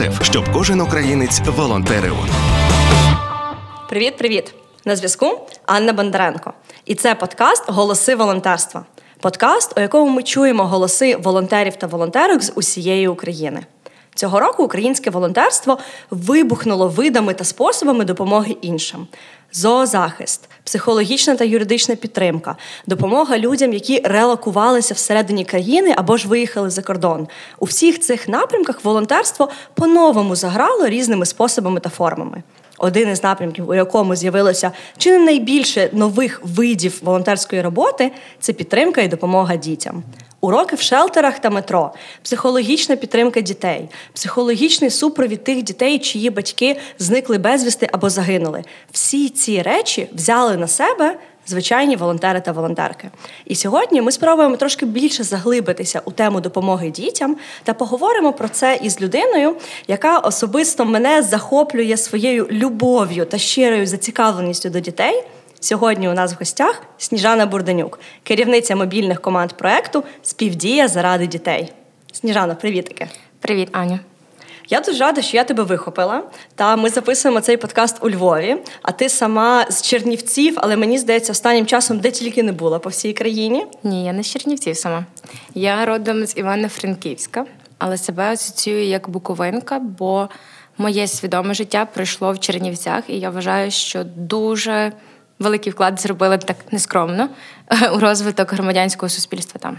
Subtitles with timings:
[0.00, 2.16] ЮНІСЕФ, щоб кожен українець волонтерив.
[3.88, 4.54] Привіт, привіт!
[4.84, 6.52] На зв'язку Анна Бондаренко.
[6.84, 8.84] І це подкаст Голоси волонтерства.
[9.20, 13.60] Подкаст, у якому ми чуємо голоси волонтерів та волонтерок з усієї України.
[14.14, 15.78] Цього року українське волонтерство
[16.10, 19.06] вибухнуло видами та способами допомоги іншим:
[19.56, 22.56] зоозахист, психологічна та юридична підтримка,
[22.86, 27.28] допомога людям, які релокувалися всередині країни або ж виїхали за кордон.
[27.58, 32.42] У всіх цих напрямках волонтерство по-новому заграло різними способами та формами.
[32.78, 39.00] Один із напрямків, у якому з'явилося чи не найбільше нових видів волонтерської роботи, це підтримка
[39.00, 40.02] і допомога дітям.
[40.46, 47.38] Уроки в шелтерах та метро, психологічна підтримка дітей, психологічний супровід тих дітей, чиї батьки зникли
[47.38, 48.64] безвісти або загинули.
[48.92, 53.10] Всі ці речі взяли на себе звичайні волонтери та волонтерки.
[53.44, 58.78] І сьогодні ми спробуємо трошки більше заглибитися у тему допомоги дітям та поговоримо про це
[58.82, 59.56] із людиною,
[59.88, 65.24] яка особисто мене захоплює своєю любов'ю та щирою зацікавленістю до дітей.
[65.60, 71.72] Сьогодні у нас в гостях Сніжана Бурданюк, керівниця мобільних команд проекту Співдія заради дітей.
[72.12, 73.08] Сніжана, привітики.
[73.40, 73.98] Привіт, Аню.
[74.68, 76.22] Я дуже рада, що я тебе вихопила.
[76.54, 78.56] Та ми записуємо цей подкаст у Львові.
[78.82, 82.88] А ти сама з Чернівців, але мені здається, останнім часом де тільки не була по
[82.88, 83.66] всій країні.
[83.82, 85.04] Ні, я не з Чернівців сама.
[85.54, 87.44] Я родом з Івано-Франківська,
[87.78, 90.28] але себе асоціюю як буковинка, бо
[90.78, 94.92] моє свідоме життя пройшло в Чернівцях, і я вважаю, що дуже
[95.38, 97.28] великий вклад зробили так нескромно
[97.94, 99.78] у розвиток громадянського суспільства там.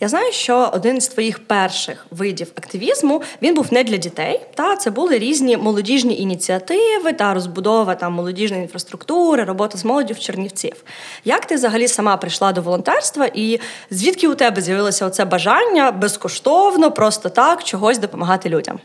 [0.00, 4.40] Я знаю, що один з твоїх перших видів активізму він був не для дітей.
[4.54, 10.18] Та це були різні молодіжні ініціативи та розбудова там молодіжної інфраструктури, робота з молоддю в
[10.18, 10.84] Чернівців.
[11.24, 16.90] Як ти взагалі сама прийшла до волонтерства, і звідки у тебе з'явилося оце бажання безкоштовно,
[16.90, 18.80] просто так чогось допомагати людям?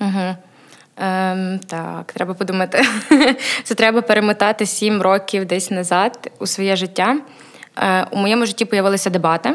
[0.00, 0.36] Угу.
[1.00, 2.82] Ем, Так, треба подумати.
[3.64, 7.16] Це треба перемотати сім років десь назад у своє життя.
[7.78, 9.54] Е, У моєму житті з'явилися дебати.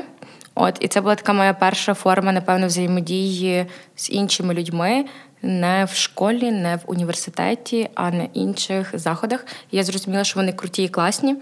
[0.55, 5.05] От, І це була така моя перша форма, напевно, взаємодії з іншими людьми.
[5.41, 9.45] Не в школі, не в університеті, а на інших заходах.
[9.71, 11.35] І я зрозуміла, що вони круті і класні.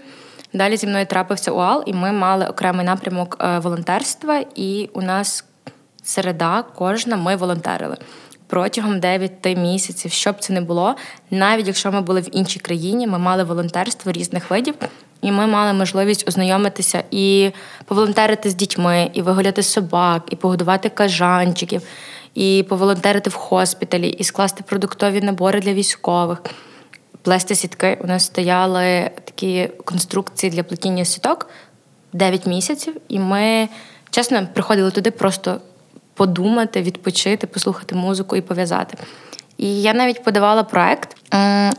[0.52, 5.44] Далі зі мною трапився УАЛ, і ми мали окремий напрямок е, волонтерства, і у нас
[6.02, 7.96] середа кожна ми волонтерили
[8.46, 10.94] протягом 9 місяців, що б це не було,
[11.30, 14.74] навіть якщо ми були в іншій країні, ми мали волонтерство різних видів,
[15.22, 17.50] і ми мали можливість ознайомитися і
[17.84, 21.82] поволонтерити з дітьми, і вигуляти собак, і погодувати кажанчиків,
[22.34, 26.42] і поволонтерити в хоспіталі, і скласти продуктові набори для військових.
[27.22, 27.98] Плести сітки.
[28.04, 31.48] У нас стояли такі конструкції для плетіння сіток
[32.12, 33.68] 9 місяців, і ми
[34.10, 35.60] чесно приходили туди просто
[36.14, 38.98] подумати, відпочити, послухати музику і пов'язати.
[39.56, 41.16] І я навіть подавала проект,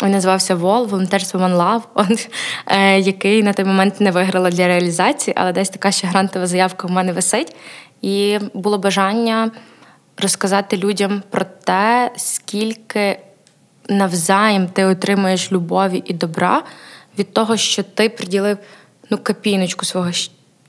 [0.03, 2.27] він називався Вол волонтерство One Love,
[2.67, 6.87] е, який на той момент не виграла для реалізації, але десь така ще грантова заявка
[6.87, 7.55] в мене висить.
[8.01, 9.51] І було бажання
[10.17, 13.19] розказати людям про те, скільки
[13.89, 16.63] навзаєм ти отримуєш любові і добра
[17.19, 18.57] від того, що ти приділив
[19.09, 20.09] ну, копійночку свого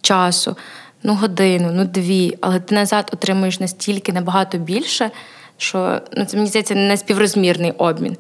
[0.01, 0.57] часу
[1.03, 5.11] ну годину, ну дві, але ти назад отримуєш настільки набагато більше,
[5.57, 8.17] що ну, це мені здається не співрозмірний обмін.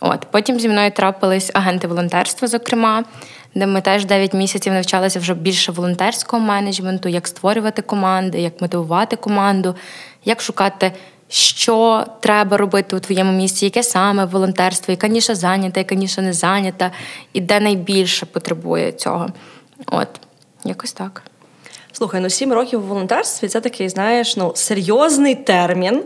[0.00, 3.04] От Потім зі мною трапились агенти волонтерства, зокрема,
[3.54, 9.16] де ми теж 9 місяців навчалися вже більше волонтерського менеджменту, як створювати команди, як мотивувати
[9.16, 9.74] команду,
[10.24, 10.92] як шукати,
[11.28, 16.32] що треба робити у твоєму місці, яке саме волонтерство, яка ніша зайнята, яка ніша не
[16.32, 16.90] зайнята,
[17.32, 19.28] і де найбільше потребує цього.
[19.86, 20.08] От,
[20.64, 21.22] якось так.
[21.98, 26.02] Слухай, ну сім років у волонтерстві це такий, знаєш, ну серйозний термін.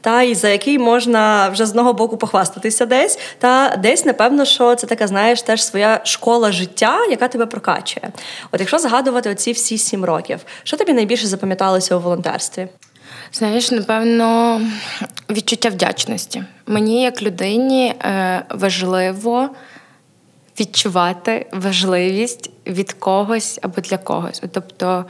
[0.00, 4.74] Та і за який можна вже з одного боку похвастатися десь, та десь, напевно, що
[4.74, 8.12] це така, знаєш, теж своя школа життя, яка тебе прокачує.
[8.52, 12.68] От якщо згадувати оці всі сім років, що тобі найбільше запам'яталося у волонтерстві?
[13.32, 14.60] Знаєш, напевно,
[15.30, 16.44] відчуття вдячності.
[16.66, 19.48] Мені, як людині, е, важливо
[20.60, 24.42] відчувати важливість від когось або для когось.
[24.52, 25.04] Тобто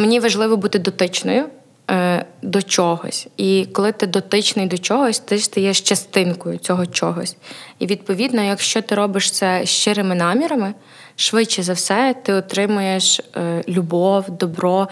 [0.00, 1.48] Мені важливо бути дотичною
[1.90, 3.28] е, до чогось.
[3.36, 7.36] І коли ти дотичний до чогось, ти стаєш частинкою цього чогось.
[7.78, 10.74] І відповідно, якщо ти робиш це щирими намірами,
[11.16, 14.88] швидше за все ти отримуєш е, любов, добро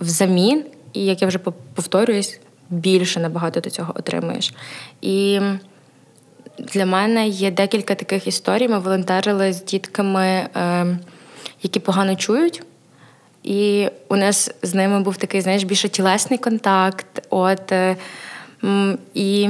[0.00, 1.38] взамін, і як я вже
[1.74, 4.54] повторююсь, більше набагато до цього отримуєш.
[5.00, 5.40] І
[6.58, 8.68] для мене є декілька таких історій.
[8.68, 10.98] Ми волонтерили з дітками, е,
[11.62, 12.62] які погано чують.
[13.42, 17.26] І у нас з ними був такий, знаєш, більше тілесний контакт.
[17.30, 17.96] От, е,
[19.14, 19.48] І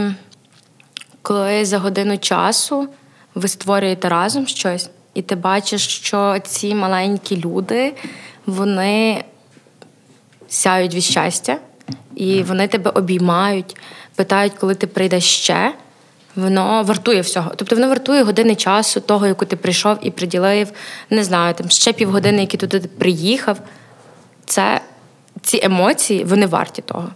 [1.22, 2.88] коли за годину часу
[3.34, 7.94] ви створюєте разом щось, і ти бачиш, що ці маленькі люди,
[8.46, 9.24] вони
[10.48, 11.58] сяють від щастя,
[12.16, 13.76] і вони тебе обіймають,
[14.14, 15.74] питають, коли ти прийдеш ще.
[16.36, 17.52] Воно вартує всього.
[17.56, 20.72] Тобто воно вартує години часу, того, яку ти прийшов і приділив,
[21.10, 23.58] не знаю, там ще півгодини, які туди приїхав.
[24.46, 24.80] Це
[25.42, 27.08] ці емоції, вони варті того.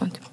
[0.00, 0.27] От.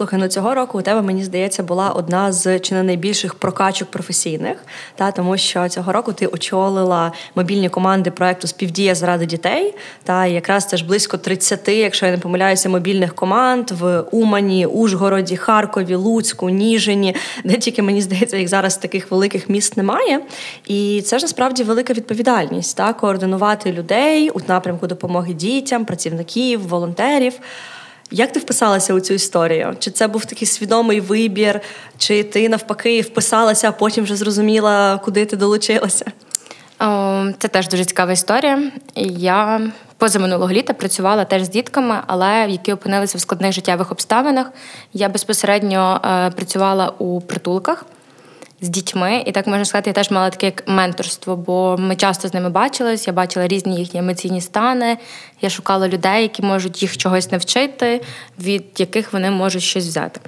[0.00, 3.90] Слухай, ну цього року у тебе, мені здається, була одна з чи не найбільших прокачок
[3.90, 4.56] професійних,
[4.94, 9.74] та тому що цього року ти очолила мобільні команди проекту Співдія заради дітей.
[10.04, 15.36] Та якраз це ж близько 30, якщо я не помиляюся, мобільних команд в Умані, Ужгороді,
[15.36, 20.20] Харкові, Луцьку, Ніжині, де тільки мені здається, їх зараз таких великих міст немає.
[20.66, 27.32] І це ж насправді велика відповідальність та координувати людей у напрямку допомоги дітям, працівників, волонтерів.
[28.10, 29.76] Як ти вписалася у цю історію?
[29.78, 31.60] Чи це був такий свідомий вибір,
[31.98, 36.04] чи ти навпаки вписалася, а потім вже зрозуміла, куди ти долучилася?
[37.38, 38.72] Це теж дуже цікава історія.
[39.18, 39.60] Я
[39.98, 44.52] позаминулого літа працювала теж з дітками, але які опинилися в складних життєвих обставинах.
[44.92, 47.84] Я безпосередньо е, працювала у притулках
[48.60, 52.28] з дітьми, і так можна сказати, я теж мала таке як менторство, бо ми часто
[52.28, 54.98] з ними бачились, я бачила різні їхні емоційні стани.
[55.40, 58.00] Я шукала людей, які можуть їх чогось навчити,
[58.38, 60.20] від яких вони можуть щось взяти.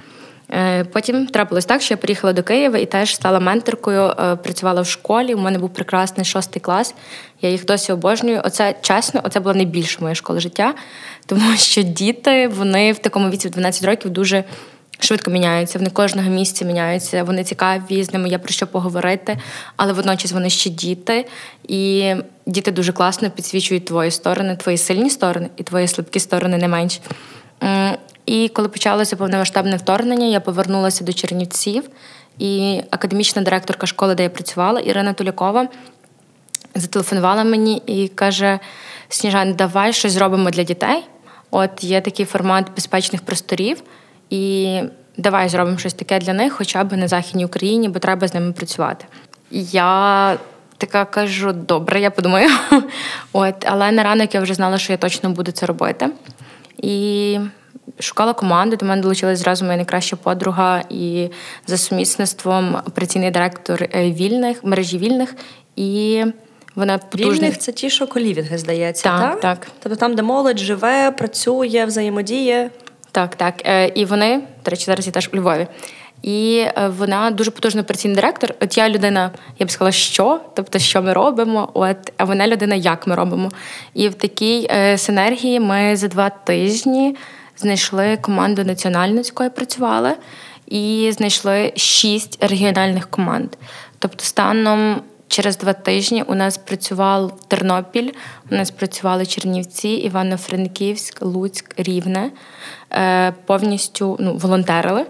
[0.53, 4.81] Е, потім трапилось так, що я приїхала до Києва і теж стала менторкою, е, працювала
[4.81, 5.33] в школі.
[5.33, 6.95] У мене був прекрасний шостий клас.
[7.41, 8.41] Я їх досі обожнюю.
[8.45, 10.73] Оце чесно, оце була найбільша моя школа життя,
[11.25, 14.43] тому що діти вони в такому віці в 12 років дуже
[14.99, 15.79] швидко міняються.
[15.79, 17.23] Вони кожного місця міняються.
[17.23, 19.37] Вони цікаві, з ними є про що поговорити,
[19.75, 21.25] але водночас вони ще діти,
[21.67, 22.13] і
[22.45, 26.99] діти дуже класно підсвічують твої сторони, твої сильні сторони і твої слабкі сторони не менш.
[28.25, 31.83] І коли почалося повномасштабне вторгнення, я повернулася до Чернівців,
[32.39, 35.67] і академічна директорка школи, де я працювала, Ірина Тулякова,
[36.75, 38.59] зателефонувала мені і каже:
[39.09, 41.03] Сніжан, давай щось зробимо для дітей.
[41.51, 43.83] От є такий формат безпечних просторів.
[44.33, 44.81] І
[45.17, 48.51] давай зробимо щось таке для них, хоча б на Західній Україні, бо треба з ними
[48.51, 49.05] працювати.
[49.51, 50.37] Я
[50.77, 52.49] така кажу: добре, я подумаю.
[53.33, 56.09] От, Але на ранок я вже знала, що я точно буду це робити.
[56.77, 57.39] І
[57.99, 61.29] шукала команду, до мене долучилась зразу моя найкраща подруга і
[61.67, 65.35] за сумісництвом операційний директор е, вільних, мережі вільних.
[65.75, 66.23] І
[66.75, 67.33] вона потужна.
[67.33, 69.03] Вільних це ті, що колівінги, здається.
[69.03, 69.39] Так, так?
[69.39, 69.67] так.
[69.79, 72.69] Тобто там, де молодь живе, працює, взаємодіє.
[73.13, 73.61] Так, так.
[73.65, 75.67] Е, і вони, до речі, зараз я теж у Львові.
[76.21, 78.53] І е, вона дуже потужний операційний директор.
[78.61, 82.75] От я людина, я б сказала, що, тобто, що ми робимо, от, а вона людина,
[82.75, 83.51] як ми робимо.
[83.93, 87.15] І в такій е, синергії ми за два тижні
[87.57, 90.11] знайшли команду національну, з якою працювали,
[90.67, 93.49] і знайшли шість регіональних команд.
[93.99, 95.01] Тобто, станом
[95.33, 98.11] Через два тижні у нас працював Тернопіль,
[98.51, 102.31] у нас працювали Чернівці, Івано-Франківськ, Луцьк, Рівне.
[102.95, 105.05] Е, повністю ну, волонтерили.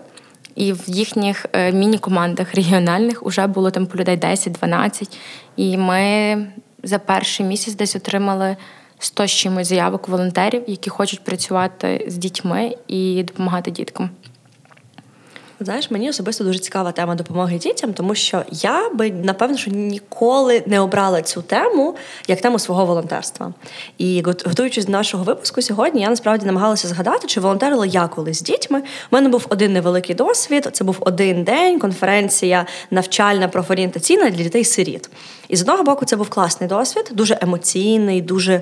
[0.55, 5.17] І в їхніх е, міні-командах регіональних вже було там по людей 10-12.
[5.55, 6.47] І ми
[6.83, 8.57] за перший місяць десь отримали
[8.99, 14.09] 100 з чимось заявок волонтерів, які хочуть працювати з дітьми і допомагати діткам.
[15.59, 20.63] Знаєш, мені особисто дуже цікава тема допомоги дітям, тому що я би напевно що ніколи
[20.65, 21.95] не обрала цю тему
[22.27, 23.53] як тему свого волонтерства.
[23.97, 28.41] І готуючись до нашого випуску сьогодні, я насправді намагалася згадати, чи волонтерила я колись з
[28.41, 28.79] дітьми.
[28.79, 30.69] У мене був один невеликий досвід.
[30.73, 35.09] Це був один день, конференція навчальна профорієнтаційна для дітей-сиріт.
[35.47, 38.61] І з одного боку, це був класний досвід, дуже емоційний, дуже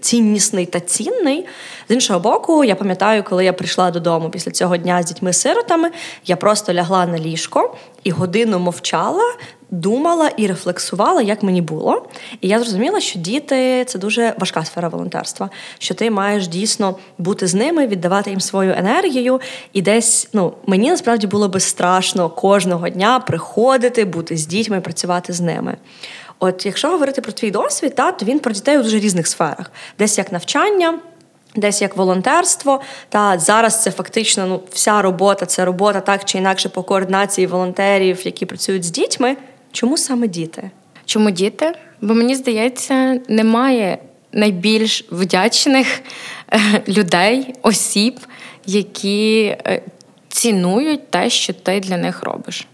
[0.00, 1.46] ціннісний та цінний.
[1.90, 5.90] З іншого боку, я пам'ятаю, коли я прийшла додому після цього дня з дітьми-сиротами,
[6.26, 9.34] я просто лягла на ліжко і годину мовчала.
[9.70, 12.06] Думала і рефлексувала, як мені було.
[12.40, 17.46] І я зрозуміла, що діти це дуже важка сфера волонтерства, що ти маєш дійсно бути
[17.46, 19.40] з ними, віддавати їм свою енергію.
[19.72, 25.32] І десь ну мені насправді було би страшно кожного дня приходити, бути з дітьми, працювати
[25.32, 25.76] з ними.
[26.38, 29.70] От якщо говорити про твій досвід, та, то він про дітей у дуже різних сферах,
[29.98, 30.98] десь як навчання.
[31.56, 36.68] Десь як волонтерство, та зараз це фактично ну, вся робота, це робота так чи інакше
[36.68, 39.36] по координації волонтерів, які працюють з дітьми.
[39.72, 40.70] Чому саме діти?
[41.04, 41.72] Чому діти?
[42.00, 43.98] Бо мені здається, немає
[44.32, 46.02] найбільш вдячних
[46.52, 48.20] е, людей, осіб,
[48.66, 49.82] які е,
[50.28, 52.66] цінують те, що ти для них робиш.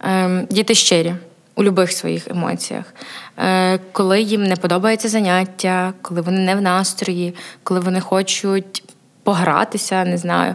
[0.00, 1.14] Ем, діти щирі
[1.54, 2.94] у будь-яких своїх емоціях.
[3.38, 8.82] Е, коли їм не подобається заняття, коли вони не в настрої, коли вони хочуть
[9.22, 10.54] погратися, не знаю.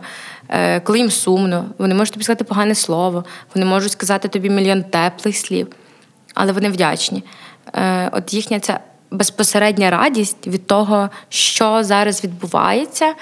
[0.84, 5.38] Коли їм сумно, вони можуть тобі сказати погане слово, вони можуть сказати тобі мільйон теплих
[5.38, 5.68] слів,
[6.34, 7.24] але вони вдячні.
[8.12, 8.80] От їхня ця
[9.12, 13.14] безпосередня радість від того, що зараз відбувається,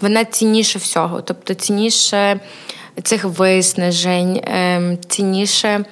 [0.00, 1.22] вона цінніше всього.
[1.22, 2.40] Тобто цінніше
[3.02, 5.84] цих виснажень, ем, цінніше.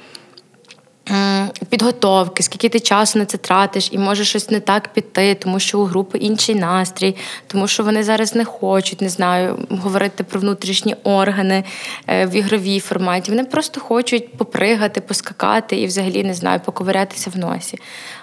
[1.68, 5.80] Підготовки, скільки ти часу на це тратиш, і може щось не так піти, тому що
[5.80, 10.96] у групи інший настрій, тому що вони зараз не хочуть, не знаю, говорити про внутрішні
[11.04, 11.64] органи
[12.06, 13.30] е, в ігровій форматі.
[13.30, 17.78] Вони просто хочуть попригати, поскакати і взагалі не знаю, поковирятися в носі.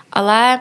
[0.09, 0.59] Але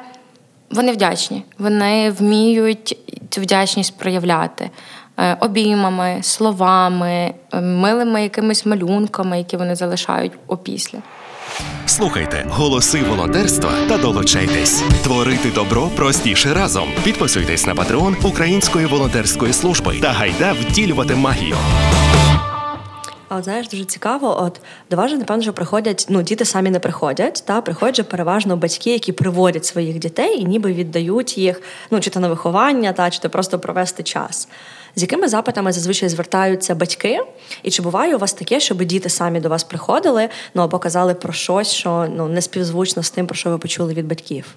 [0.70, 2.96] вони вдячні, вони вміють
[3.30, 4.70] цю вдячність проявляти
[5.16, 10.98] е, обіймами, словами, е, милими якимись малюнками, які вони залишають опісля.
[11.86, 14.82] Слухайте голоси волонтерства та долучайтесь.
[15.02, 16.88] Творити добро простіше разом.
[17.04, 21.56] Підписуйтесь на патреон Української волонтерської служби та гайда втілювати магію.
[23.30, 24.42] А от знаєш, дуже цікаво.
[24.42, 24.60] От
[24.90, 28.56] до вас же, напевно, що приходять, ну діти самі не приходять, та приходять же переважно
[28.56, 33.10] батьки, які приводять своїх дітей і ніби віддають їх, ну чи то на виховання, та
[33.10, 34.48] чи то просто провести час.
[34.96, 37.20] З якими запитами зазвичай звертаються батьки?
[37.62, 41.14] І чи буває у вас таке, щоб діти самі до вас приходили, ну або казали
[41.14, 44.54] про щось, що ну не співзвучно з тим, про що ви почули від батьків?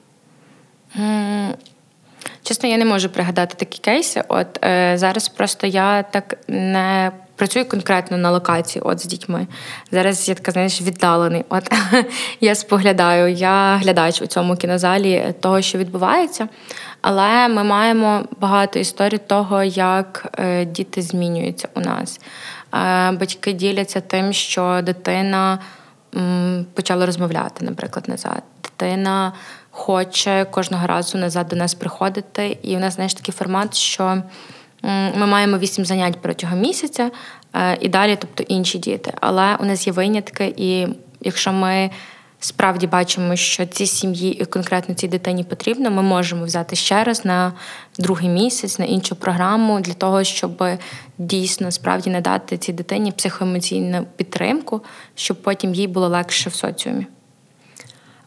[2.43, 4.23] Чесно, я не можу пригадати такі кейси.
[4.27, 9.47] От е, зараз просто я так не працюю конкретно на локації от з дітьми.
[9.91, 11.45] Зараз я така, знаєш, віддалений.
[11.49, 11.71] От
[12.41, 16.47] я споглядаю, я глядач у цьому кінозалі того, що відбувається.
[17.01, 22.19] Але ми маємо багато історій того, як е, діти змінюються у нас.
[22.73, 25.59] Е, батьки діляться тим, що дитина
[26.73, 28.43] почала розмовляти, наприклад, назад.
[28.63, 29.33] Дитина
[29.71, 32.57] хоче кожного разу назад до нас приходити.
[32.61, 34.23] І у нас знаєш такий формат, що
[35.15, 37.11] ми маємо вісім занять протягом місяця
[37.53, 39.13] е, і далі, тобто інші діти.
[39.21, 40.87] Але у нас є винятки, і
[41.21, 41.89] якщо ми
[42.39, 47.25] справді бачимо, що цій сім'ї і конкретно цій дитині потрібно, ми можемо взяти ще раз
[47.25, 47.53] на
[47.99, 50.63] другий місяць, на іншу програму для того, щоб
[51.17, 54.81] дійсно справді надати цій дитині психоемоційну підтримку,
[55.15, 57.07] щоб потім їй було легше в соціумі.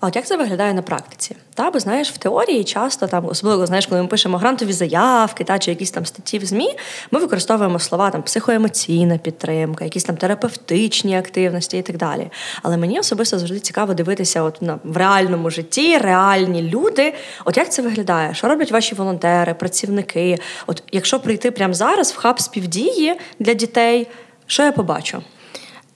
[0.06, 1.36] От як це виглядає на практиці?
[1.54, 5.58] Та, бо знаєш, в теорії часто там, особливо знаєш, коли ми пишемо грантові заявки та
[5.58, 6.76] чи якісь там статті в ЗМІ,
[7.10, 12.30] ми використовуємо слова там психоемоційна підтримка, якісь там терапевтичні активності і так далі.
[12.62, 17.14] Але мені особисто завжди цікаво дивитися, от на в реальному житті, реальні люди.
[17.44, 18.34] От як це виглядає?
[18.34, 20.38] Що роблять ваші волонтери, працівники?
[20.66, 24.08] От якщо прийти прямо зараз в хаб співдії для дітей,
[24.46, 25.22] що я побачу?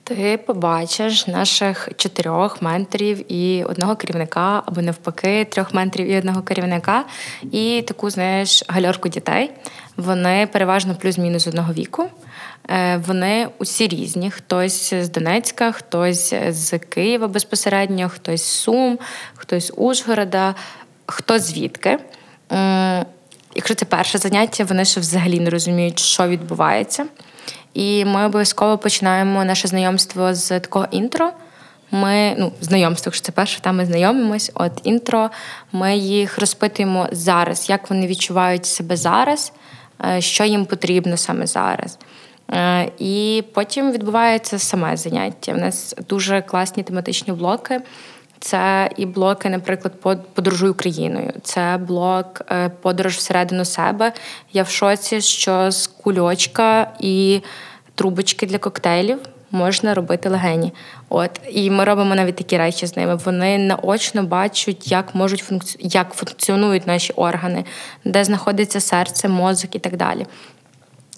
[0.03, 7.05] Ти побачиш наших чотирьох менторів і одного керівника, або навпаки, трьох менторів і одного керівника,
[7.51, 9.51] і таку, знаєш, гальорку дітей.
[9.97, 12.09] Вони переважно плюс-мінус одного віку.
[12.69, 14.31] Е, вони усі різні.
[14.31, 18.99] Хтось з Донецька, хтось з Києва безпосередньо, хтось з Сум,
[19.35, 20.55] хтось з Ужгорода,
[21.05, 21.99] хто звідки.
[23.55, 27.05] Якщо це перше заняття, вони ще взагалі не розуміють, що відбувається.
[27.73, 31.31] І ми обов'язково починаємо наше знайомство з такого інтро.
[31.91, 34.51] Ми ну, знайомство, якщо це перше, там ми знайомимось.
[34.53, 35.29] От інтро,
[35.71, 39.53] ми їх розпитуємо зараз, як вони відчувають себе зараз,
[40.05, 41.97] е, що їм потрібно саме зараз.
[42.53, 45.53] Е, і потім відбувається саме заняття.
[45.53, 47.81] У нас дуже класні тематичні блоки.
[48.41, 49.93] Це і блоки, наприклад,
[50.33, 51.33] подорожуй Україною.
[51.43, 54.13] Це блок е, подорож всередину себе.
[54.53, 57.41] Я в шоці, що з кульочка і
[57.95, 59.19] трубочки для коктейлів
[59.51, 60.73] можна робити легені.
[61.09, 63.15] От і ми робимо навіть такі речі з ними.
[63.15, 65.77] Вони наочно бачать, як можуть функці...
[65.79, 67.65] як функціонують наші органи,
[68.05, 70.25] де знаходиться серце, мозок і так далі.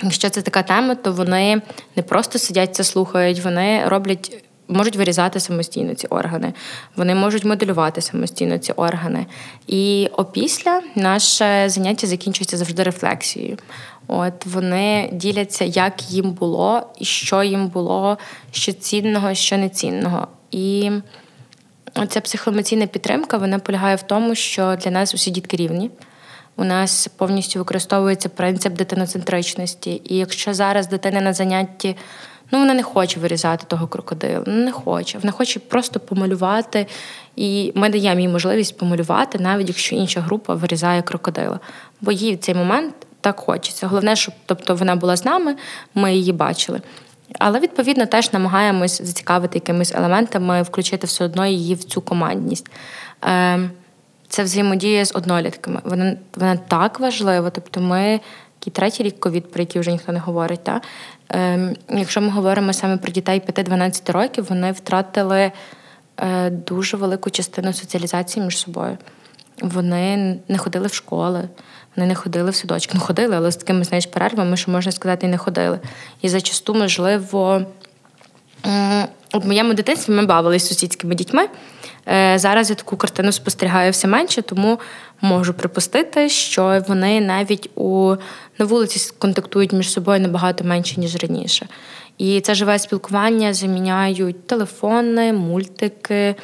[0.04, 1.62] Якщо це така тема, то вони
[1.96, 6.54] не просто сидять це слухають, вони роблять можуть вирізати самостійно ці органи,
[6.96, 9.26] вони можуть моделювати самостійно ці органи.
[9.68, 13.58] І опісля наше заняття закінчується завжди рефлексією.
[14.08, 18.18] От вони діляться, як їм було, і що їм було,
[18.52, 20.28] що цінного, що нецінного.
[20.52, 20.92] І
[22.10, 25.92] ця психоемоційна підтримка вона полягає в тому, що для нас усі дітки рівні.
[26.56, 30.02] У нас повністю використовується принцип дитиноцентричності.
[30.06, 31.96] І якщо зараз дитина на занятті
[32.54, 35.18] ну вона не хоче вирізати того крокодила, не хоче.
[35.18, 36.88] Вона хоче просто помалювати.
[37.36, 41.60] І ми даємо їй можливість помалювати, навіть якщо інша група вирізає крокодила.
[42.02, 43.88] Бо їй в цей момент так хочеться.
[43.88, 45.56] Головне, щоб тобто вона була з нами,
[45.96, 46.82] ми її бачили.
[47.40, 52.70] Але відповідно теж намагаємось зацікавити якимись елементами, включити все одно її в цю командність.
[53.22, 53.70] Ем,
[54.28, 55.82] це взаємодія з однолітками.
[55.84, 57.50] Вона вона так важлива.
[57.50, 58.20] Тобто, ми
[58.64, 60.64] який третій рік ковід, про який вже ніхто не говорить.
[60.64, 60.82] Та?
[61.30, 65.52] Ем, Якщо ми говоримо саме про дітей 5-12 років, вони втратили
[66.18, 68.98] е, дуже велику частину соціалізації між собою.
[69.62, 71.50] Вони не ходили в школи,
[71.96, 72.92] вони не ходили в садочки.
[72.96, 75.80] Ну, ходили, але з такими знаєш, перервами, що можна сказати, і не ходили.
[76.22, 77.62] І зачасту, можливо,
[79.34, 81.48] в моєму дитинстві ми бавилися з сусідськими дітьми.
[82.08, 84.80] Е, зараз я таку картину спостерігаю все менше, тому
[85.22, 88.16] можу припустити, що вони навіть у
[88.60, 91.68] на вулиці контактують між собою набагато менше, ніж раніше.
[92.18, 96.36] І це живе спілкування заміняють телефони, мультики.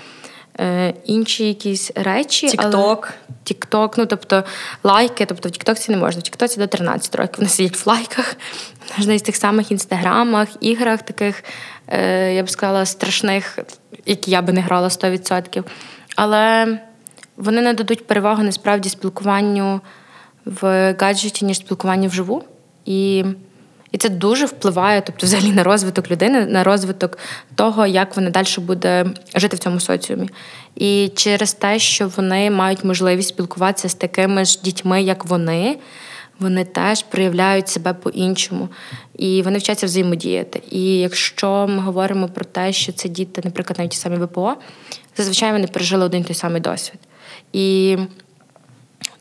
[0.60, 2.48] Е, інші якісь речі.
[2.48, 3.13] Тікток.
[3.44, 4.44] Тікток, ну тобто
[4.84, 6.20] лайки, тобто в Тіктокці не можна.
[6.20, 8.36] В Тіктоці до 13 років вони сидять в лайках,
[8.98, 11.44] можна із тих самих інстаграмах, іграх таких,
[11.88, 13.60] е, я б сказала, страшних,
[14.06, 15.63] які я би не грала 100%.
[16.16, 16.80] Але
[17.38, 19.82] вони нададуть перевагу насправді спілкуванню
[20.46, 22.44] в гаджеті, ніж спілкуванню вживу.
[22.86, 23.25] І
[23.91, 27.17] і це дуже впливає, тобто, взагалі на розвиток людини, на розвиток
[27.55, 29.05] того, як вона далі буде
[29.36, 30.29] жити в цьому соціумі.
[30.75, 35.77] І через те, що вони мають можливість спілкуватися з такими ж дітьми, як вони,
[36.39, 38.69] вони теж проявляють себе по-іншому.
[39.17, 40.62] І вони вчаться взаємодіяти.
[40.72, 44.55] І якщо ми говоримо про те, що це діти, наприклад, навіть самі ВПО,
[45.17, 47.00] зазвичай вони пережили один той самий досвід.
[47.53, 47.98] І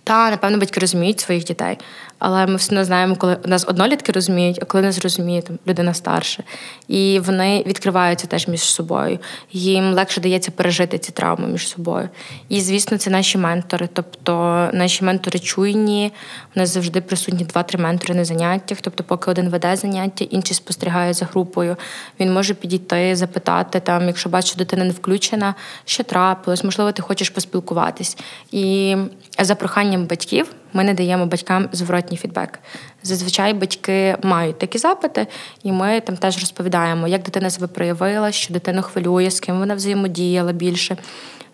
[0.04, 1.78] та, напевно, батьки розуміють своїх дітей.
[2.18, 5.94] Але ми все одно знаємо, коли нас однолітки розуміють, а коли нас розуміє там людина
[5.94, 6.42] старша.
[6.88, 9.18] І вони відкриваються теж між собою.
[9.52, 12.08] Їм легше дається пережити ці травми між собою.
[12.48, 13.88] І, звісно, це наші ментори.
[13.92, 14.32] Тобто
[14.72, 16.12] наші ментори чуйні,
[16.56, 18.78] у нас завжди присутні два-три ментори на заняттях.
[18.80, 21.76] Тобто, поки один веде заняття, інший спостерігає за групою.
[22.20, 25.54] Він може підійти, запитати, там, якщо бачить, що дитина не включена,
[25.84, 28.18] що трапилось, можливо, ти хочеш поспілкуватись.
[28.52, 28.96] І
[29.38, 32.58] за проханням батьків ми не даємо батькам зворотній фідбек.
[33.02, 35.26] Зазвичай батьки мають такі запити,
[35.62, 39.74] і ми там теж розповідаємо, як дитина себе проявила, що дитину хвилює, з ким вона
[39.74, 40.96] взаємодіяла більше.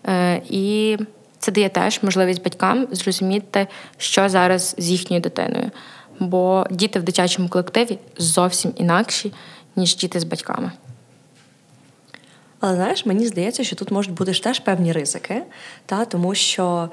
[0.07, 0.97] Е, і
[1.39, 5.71] це дає теж можливість батькам зрозуміти, що зараз з їхньою дитиною.
[6.19, 9.33] Бо діти в дитячому колективі зовсім інакші,
[9.75, 10.71] ніж діти з батьками.
[12.59, 15.43] Але знаєш, мені здається, що тут можуть бути теж певні ризики,
[15.85, 16.89] та тому що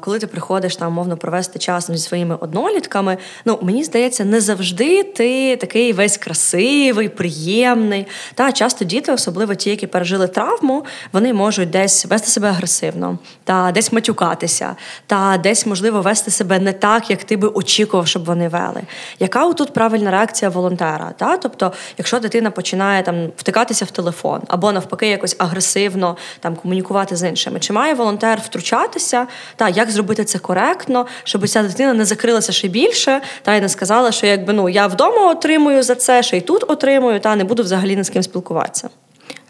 [0.00, 5.02] коли ти приходиш там мовно провести часом зі своїми однолітками, ну мені здається, не завжди
[5.02, 8.06] ти такий весь красивий, приємний.
[8.34, 13.70] Та часто діти, особливо ті, які пережили травму, вони можуть десь вести себе агресивно, та
[13.74, 18.48] десь матюкатися, та десь можливо вести себе не так, як ти би очікував, щоб вони
[18.48, 18.82] вели.
[19.18, 21.12] Яка тут правильна реакція волонтера?
[21.16, 21.36] Та?
[21.36, 27.28] Тобто, якщо дитина починає там втикатися в телефон або навпаки якось агресивно там комунікувати з
[27.28, 29.26] іншими, чи має волонтер втручатися?
[29.56, 33.68] Та як зробити це коректно, щоб ця дитина не закрилася ще більше, та й не
[33.68, 37.44] сказала, що якби ну я вдома отримую за це, ще й тут отримую, та не
[37.44, 38.88] буду взагалі ні з ким спілкуватися.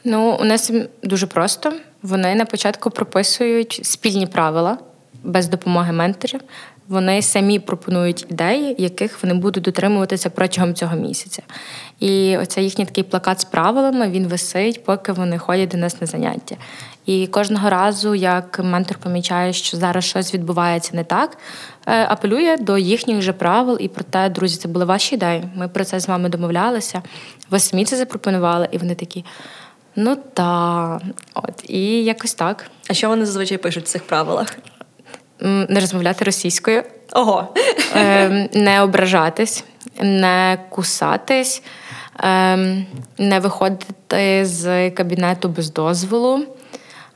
[0.04, 1.72] Ну, у нас дуже просто.
[2.02, 4.78] Вони на початку прописують спільні правила
[5.24, 6.40] без допомоги менторів.
[6.88, 11.42] Вони самі пропонують ідеї, яких вони будуть дотримуватися протягом цього місяця.
[12.01, 16.07] І оце їхній такий плакат з правилами він висить, поки вони ходять до нас на
[16.07, 16.57] заняття.
[17.07, 21.38] І кожного разу, як ментор помічає, що зараз щось відбувається не так,
[21.87, 25.44] е, апелює до їхніх же правил і про те, друзі, це були ваші ідеї.
[25.55, 27.03] Ми про це з вами домовлялися.
[27.51, 29.24] Ви самі це запропонували, і вони такі.
[29.96, 31.01] Ну та
[31.35, 32.64] от і якось так.
[32.90, 34.57] А що вони зазвичай пишуть в цих правилах?
[35.40, 37.55] Не розмовляти російською, Ого.
[37.94, 39.64] Ем, не ображатись,
[40.01, 41.62] не кусатись,
[42.22, 42.87] ем,
[43.18, 46.44] не виходити з кабінету без дозволу,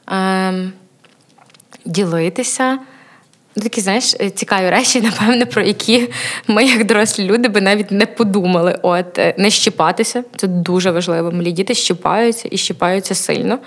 [0.09, 0.73] ем,
[1.85, 2.79] ділитися.
[3.55, 6.09] Такі, знаєш, цікаві речі, напевне, про які
[6.47, 8.79] ми, як дорослі люди, би навіть не подумали.
[8.83, 11.33] От е, не щіпатися, це дуже важливо.
[11.33, 13.59] Малі діти щіпаються і щіпаються сильно.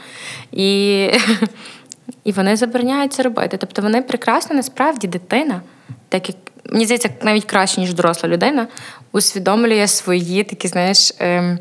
[0.52, 1.10] І
[2.24, 3.58] і вони забороняють це робити.
[3.58, 5.62] Тобто вони прекрасно, насправді, дитина,
[6.10, 6.38] так як
[6.72, 8.68] мені здається, навіть краще, ніж доросла людина,
[9.12, 11.60] усвідомлює свої такі, знаєш, ем,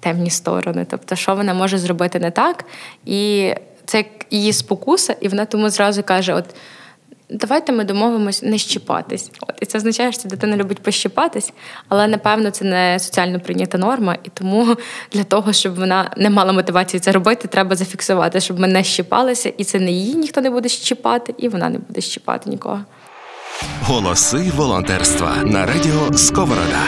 [0.00, 0.86] темні сторони.
[0.90, 2.64] Тобто, що вона може зробити не так.
[3.04, 3.52] І
[3.84, 6.44] це її спокуса, і вона тому зразу каже: от
[7.30, 9.30] давайте ми домовимось не щіпатись.
[9.40, 11.52] От і це означає, що дитина любить пощіпатись,
[11.88, 14.76] але напевно це не соціально прийнята норма, і тому
[15.12, 19.52] для того, щоб вона не мала мотивації це робити, треба зафіксувати, щоб ми не щіпалися,
[19.58, 22.80] і це не її ніхто не буде щіпати, і вона не буде щіпати нікого.
[23.82, 26.78] Голоси волонтерства на радіо Сковорода.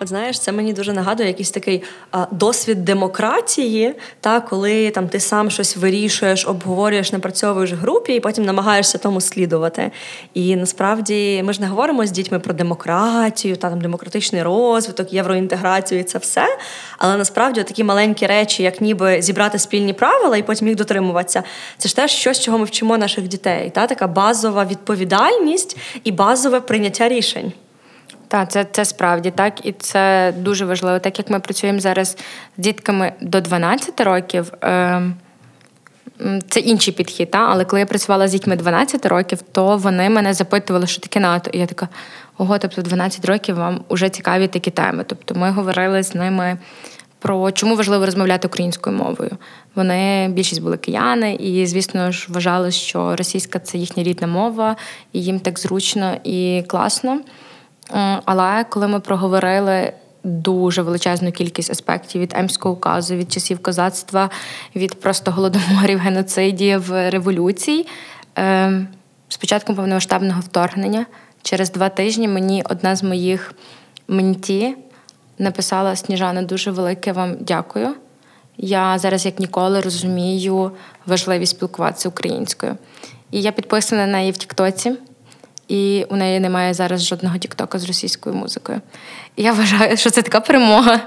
[0.00, 5.20] От знаєш, це мені дуже нагадує якийсь такий а, досвід демократії, та коли там ти
[5.20, 9.90] сам щось вирішуєш, обговорюєш, напрацьовуєш в групі, і потім намагаєшся тому слідувати.
[10.34, 16.00] І насправді ми ж не говоримо з дітьми про демократію, та там демократичний розвиток, євроінтеграцію
[16.00, 16.46] і це все.
[16.98, 21.42] Але насправді такі маленькі речі, як ніби зібрати спільні правила і потім їх дотримуватися,
[21.78, 23.70] це ж теж щось, чого ми вчимо наших дітей.
[23.74, 27.52] Та така базова відповідальність і базове прийняття рішень.
[28.28, 30.98] Так, це це справді так, і це дуже важливо.
[30.98, 32.16] Так як ми працюємо зараз
[32.58, 35.02] з дітками до 12 років, е,
[36.48, 37.30] це інший підхід.
[37.30, 37.38] Та?
[37.38, 41.50] Але коли я працювала з дітьми 12 років, то вони мене запитували, що таке НАТО.
[41.54, 41.88] І я така,
[42.38, 45.04] ого, тобто 12 років вам вже цікаві такі теми.
[45.06, 46.58] Тобто ми говорили з ними.
[47.18, 49.30] Про чому важливо розмовляти українською мовою.
[49.74, 54.76] Вони більшість були кияни, і, звісно ж, вважали, що російська це їхня рідна мова,
[55.12, 57.20] і їм так зручно і класно.
[58.24, 59.92] Але коли ми проговорили
[60.24, 64.30] дуже величезну кількість аспектів від Емського указу, від часів козацтва,
[64.76, 67.86] від просто голодоморів, геноцидів, революцій,
[69.28, 71.06] з початком повномасштабного вторгнення,
[71.42, 73.54] через два тижні мені одна з моїх
[74.08, 74.76] менті
[75.38, 77.94] написала Сніжана, дуже велике вам дякую.
[78.58, 80.70] Я зараз, як ніколи, розумію
[81.06, 82.76] важливість спілкуватися українською.
[83.30, 84.96] І я підписана на неї в Тіктоці
[85.68, 88.80] і у неї немає зараз жодного тіктока з російською музикою.
[89.36, 91.00] Я вважаю, що це така перемога.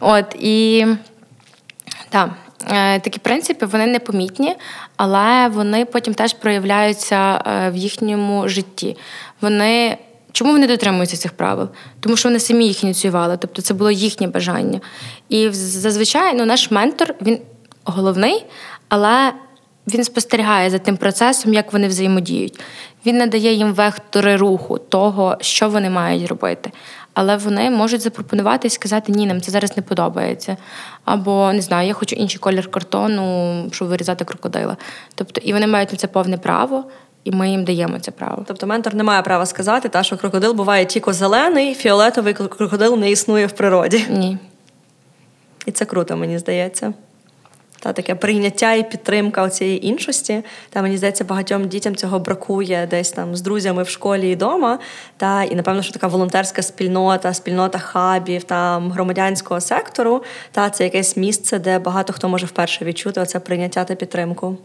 [0.00, 0.86] От і
[2.08, 2.30] так.
[2.70, 4.56] Е, такі принципи вони непомітні,
[4.96, 8.96] але вони потім теж проявляються е, в їхньому житті.
[9.40, 9.98] Вони
[10.32, 11.68] чому вони дотримуються цих правил?
[12.00, 14.80] Тому що вони самі їх ініціювали, тобто це було їхнє бажання.
[15.28, 17.38] І зазвичай ну, наш ментор він
[17.84, 18.44] головний,
[18.88, 19.32] але
[19.86, 22.60] він спостерігає за тим процесом, як вони взаємодіють.
[23.06, 26.70] Він надає їм вектори руху того, що вони мають робити.
[27.14, 30.56] Але вони можуть запропонувати і сказати, ні, нам це зараз не подобається.
[31.04, 34.76] Або не знаю, я хочу інший колір картону, щоб вирізати крокодила.
[35.14, 36.84] Тобто, і вони мають на це повне право.
[37.24, 38.44] І ми їм даємо це право.
[38.48, 43.10] Тобто ментор не має права сказати, та, що крокодил буває тільки зелений, фіолетовий крокодил не
[43.10, 44.06] існує в природі.
[44.10, 44.38] Ні.
[45.66, 46.92] І це круто, мені здається
[47.82, 50.42] та таке прийняття і підтримка цієї іншості.
[50.70, 54.78] Та мені здається, багатьом дітям цього бракує десь там з друзями в школі і вдома.
[55.16, 60.22] Та і напевно, що така волонтерська спільнота, спільнота хабів, там громадянського сектору.
[60.52, 64.56] Та це якесь місце, де багато хто може вперше відчути оце прийняття та підтримку.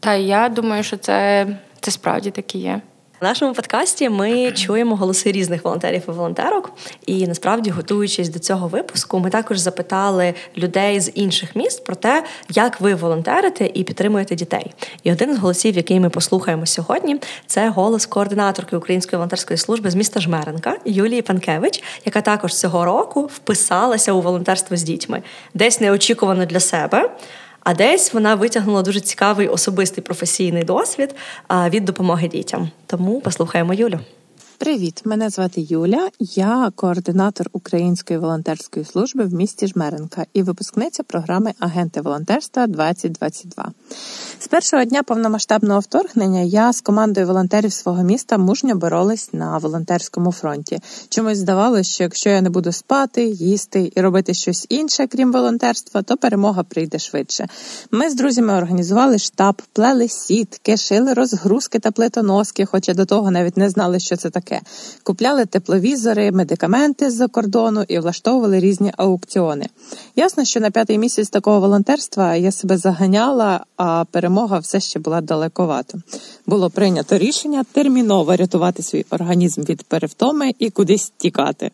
[0.00, 1.46] Та я думаю, що це,
[1.80, 2.80] це справді так і є.
[3.20, 6.72] В нашому подкасті ми чуємо голоси різних волонтерів і волонтерок.
[7.06, 12.24] І насправді, готуючись до цього випуску, ми також запитали людей з інших міст про те,
[12.48, 14.72] як ви волонтерите і підтримуєте дітей.
[15.02, 19.94] І один з голосів, який ми послухаємо сьогодні, це голос координаторки Української волонтерської служби з
[19.94, 25.22] міста Жмеренка Юлії Панкевич, яка також цього року вписалася у волонтерство з дітьми,
[25.54, 27.10] десь неочікувано для себе.
[27.66, 31.14] А десь вона витягнула дуже цікавий особистий професійний досвід
[31.68, 32.70] від допомоги дітям.
[32.86, 34.00] Тому послухаємо Юлю.
[34.58, 36.08] Привіт, мене звати Юля.
[36.20, 43.72] Я координатор Української волонтерської служби в місті Жмеренка і випускниця програми Агенти волонтерства 2022
[44.40, 50.32] З першого дня повномасштабного вторгнення я з командою волонтерів свого міста мужньо боролась на волонтерському
[50.32, 50.78] фронті.
[51.08, 56.02] Чомусь здавалося, що якщо я не буду спати, їсти і робити щось інше, крім волонтерства,
[56.02, 57.48] то перемога прийде швидше.
[57.90, 63.56] Ми з друзями організували штаб, плели сітки, шили розгрузки та плитоноски, хоча до того навіть
[63.56, 64.62] не знали, що це таке таке.
[65.02, 69.66] Купляли тепловізори, медикаменти з-за кордону і влаштовували різні аукціони.
[70.16, 75.20] Ясно, що на п'ятий місяць такого волонтерства я себе заганяла, а перемога все ще була
[75.20, 75.98] далековато.
[76.46, 81.70] Було прийнято рішення терміново рятувати свій організм від перевтоми і кудись тікати.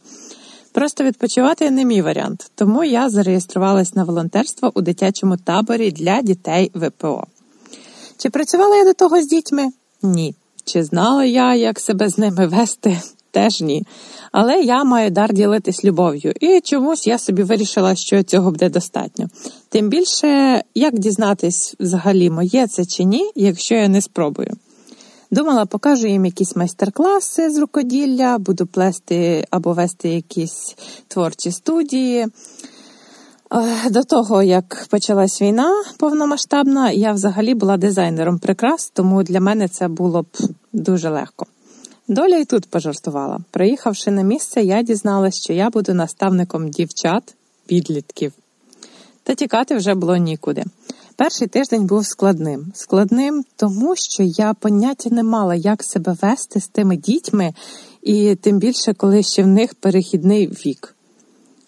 [0.72, 6.70] Просто відпочивати не мій варіант, тому я зареєструвалась на волонтерство у дитячому таборі для дітей
[6.74, 7.26] ВПО.
[8.16, 9.68] Чи працювала я до того з дітьми?
[10.02, 10.35] Ні.
[10.64, 13.01] Чи знала я, як себе з ними вести?
[13.31, 13.87] Теж ні.
[14.33, 19.27] Але я маю дар ділитись любов'ю, і чомусь я собі вирішила, що цього буде достатньо.
[19.68, 24.57] Тим більше, як дізнатись взагалі, моє це чи ні, якщо я не спробую.
[25.31, 30.77] Думала, покажу їм якісь майстер-класи з рукоділля, буду плести або вести якісь
[31.09, 32.27] творчі студії.
[33.54, 39.68] Е, до того, як почалась війна повномасштабна, я взагалі була дизайнером прикрас, тому для мене
[39.68, 40.26] це було б
[40.72, 41.46] дуже легко.
[42.08, 43.40] Доля і тут пожартувала.
[43.50, 47.34] Приїхавши на місце, я дізналась, що я буду наставником дівчат,
[47.66, 48.32] підлітків.
[49.22, 50.64] Та тікати вже було нікуди.
[51.16, 52.72] Перший тиждень був складним.
[52.74, 57.54] Складним, тому що я поняття не мала, як себе вести з тими дітьми,
[58.02, 60.94] і тим більше, коли ще в них перехідний вік.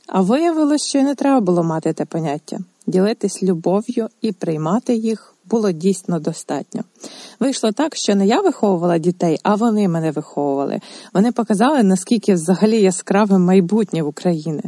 [0.06, 2.58] А виявилось, що й не треба було мати те поняття.
[2.86, 6.82] Ділитись любов'ю і приймати їх було дійсно достатньо.
[7.40, 10.80] Вийшло так, що не я виховувала дітей, а вони мене виховували.
[11.14, 14.62] Вони показали, наскільки взагалі яскраве майбутнє в Україні.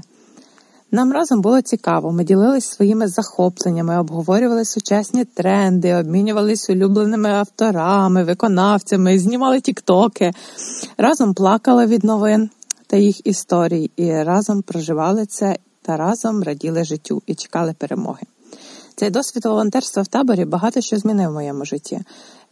[0.90, 9.18] Нам разом було цікаво, ми ділились своїми захопленнями, обговорювали сучасні тренди, обмінювалися улюбленими авторами, виконавцями,
[9.18, 10.32] знімали тіктоки,
[10.98, 12.50] разом плакали від новин
[12.86, 18.22] та їх історій, і разом проживали це та разом раділи життю і чекали перемоги.
[18.96, 22.00] Цей досвід волонтерства в таборі багато що змінив в моєму житті.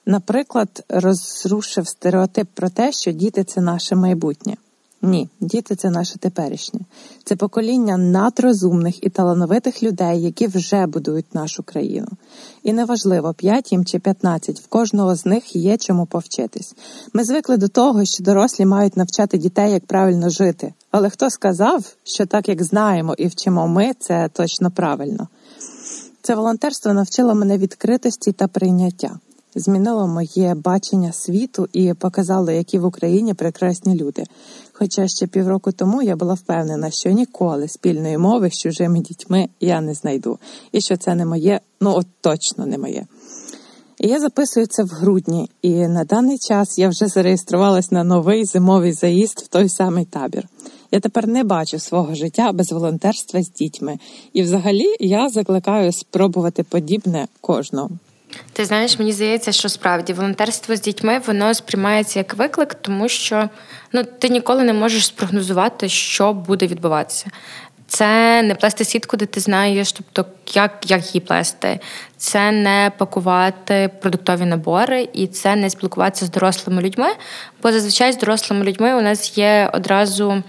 [0.07, 4.57] Наприклад, розрушив стереотип про те, що діти це наше майбутнє.
[5.05, 6.81] Ні, діти це наше теперішнє.
[7.25, 12.09] Це покоління надрозумних і талановитих людей, які вже будують нашу країну.
[12.63, 16.75] І неважливо, 5 їм чи 15, в кожного з них є чому повчитись.
[17.13, 20.75] Ми звикли до того, що дорослі мають навчати дітей, як правильно жити.
[20.91, 25.29] Але хто сказав, що так як знаємо і вчимо ми, це точно правильно.
[26.23, 29.19] Це волонтерство навчило мене відкритості та прийняття
[29.55, 34.25] змінило моє бачення світу і показало, які в Україні прекрасні люди.
[34.85, 39.81] Хоча ще півроку тому я була впевнена, що ніколи спільної мови з чужими дітьми я
[39.81, 40.39] не знайду,
[40.73, 43.07] і що це не моє, ну от точно не моє.
[43.99, 48.45] І я записую це в грудні, і на даний час я вже зареєструвалась на новий
[48.45, 50.49] зимовий заїзд в той самий табір.
[50.91, 53.99] Я тепер не бачу свого життя без волонтерства з дітьми,
[54.33, 57.91] і взагалі я закликаю спробувати подібне кожного.
[58.53, 63.49] Ти знаєш, мені здається, що справді волонтерство з дітьми воно сприймається як виклик, тому що
[63.93, 67.27] ну ти ніколи не можеш спрогнозувати, що буде відбуватися.
[67.87, 71.81] Це не плести сітку, де ти знаєш, тобто як як її плести.
[72.17, 77.09] Це не пакувати продуктові набори, і це не спілкуватися з дорослими людьми.
[77.63, 80.43] Бо зазвичай з дорослими людьми у нас є одразу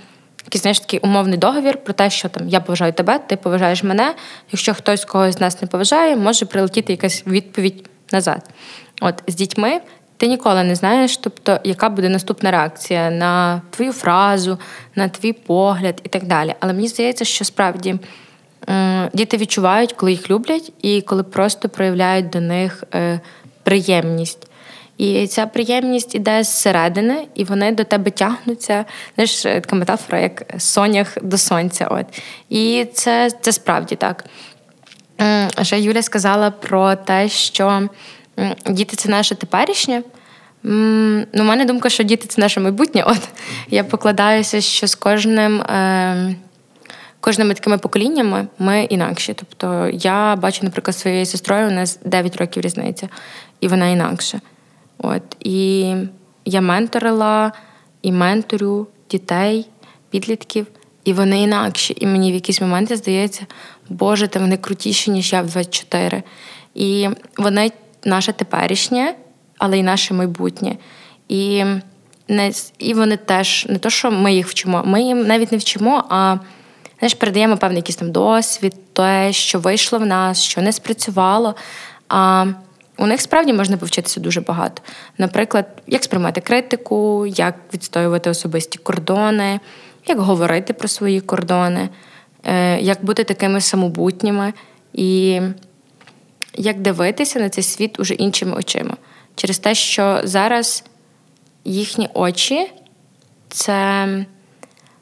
[0.46, 4.16] якийсь знаєш, такий умовний договір про те, що там я поважаю тебе, ти поважаєш мене.
[4.52, 8.50] Якщо хтось когось з нас не поважає, може прилетіти якась відповідь назад.
[9.02, 9.82] От з дітьми
[10.18, 14.60] ти ніколи не знаєш, тобто, яка буде наступна реакція на твою фразу,
[14.96, 16.56] на твій погляд і так далі.
[16.60, 17.96] Але мені здається, що справді
[19.14, 23.20] діти відчувають, коли їх люблять, і коли просто проявляють до них е,
[23.64, 24.48] приємність.
[24.98, 28.86] І ця приємність іде зсередини, і вони до тебе тягнуться.
[29.16, 31.88] Знаєш, така метафора, як сонях до сонця.
[31.88, 32.06] От.
[32.50, 34.26] І це, це справді так.
[35.62, 37.90] Ще Юля сказала про те, що
[38.70, 40.04] діти це наше теперішнє.
[40.64, 43.04] Ну, У мене думка, що діти це наше майбутнє.
[43.08, 43.22] От
[43.70, 45.62] Я покладаюся, що з кожним.
[45.62, 46.36] Е,
[47.20, 49.34] Кожними такими поколіннями ми інакші.
[49.34, 53.10] Тобто я бачу, наприклад, своєю сестрою у нас 9 років різниця,
[53.62, 54.42] і вона інакша.
[54.98, 55.94] От, І
[56.46, 57.52] я менторила
[58.02, 59.70] і менторю дітей,
[60.10, 60.68] підлітків,
[61.04, 61.98] і вони інакші.
[62.00, 63.46] І мені в якісь моменти здається,
[63.90, 66.24] Боже, та вони крутіші, ніж я в 24.
[66.76, 67.72] І вони
[68.06, 69.16] наше теперішнє,
[69.58, 70.78] але й наше майбутнє.
[71.28, 71.64] І
[72.28, 76.04] не, і вони теж не то, що ми їх вчимо, ми їм навіть не вчимо,
[76.10, 76.38] а
[77.00, 81.56] знаєш, передаємо певний якийсь там досвід, те, що вийшло в нас, що не спрацювало.
[82.10, 82.46] А
[82.98, 84.82] у них справді можна повчитися дуже багато.
[85.18, 89.60] Наприклад, як сприймати критику, як відстоювати особисті кордони,
[90.08, 91.90] як говорити про свої кордони,
[92.44, 94.54] е, як бути такими самобутніми
[94.94, 95.42] і
[96.54, 98.98] як дивитися на цей світ уже іншими очима.
[99.36, 100.84] Через те, що зараз
[101.66, 102.72] їхні очі
[103.50, 104.08] це.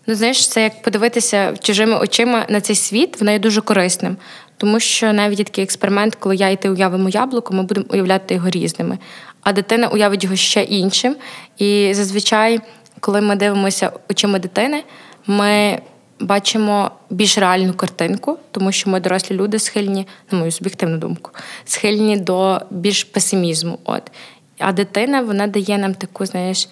[0.08, 4.18] Ну, знаєш, це як подивитися чужими очима на цей світ, воно є дуже корисним.
[4.64, 8.34] Тому що навіть є такий експеримент, коли я і ти уявимо яблуко, ми будемо уявляти
[8.34, 8.98] його різними.
[9.42, 11.16] А дитина уявить його ще іншим.
[11.58, 12.60] І зазвичай,
[13.00, 14.84] коли ми дивимося очима дитини,
[15.28, 15.82] ми
[16.20, 21.32] бачимо більш реальну картинку, тому що ми дорослі люди схильні, на мою суб'єктивну думку,
[21.66, 23.80] схильні до більш песимізму.
[23.84, 24.12] От.
[24.58, 26.70] А дитина вона дає нам таку, знаєш,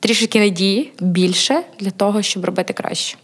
[0.00, 3.16] трішки надії більше для того, щоб робити краще.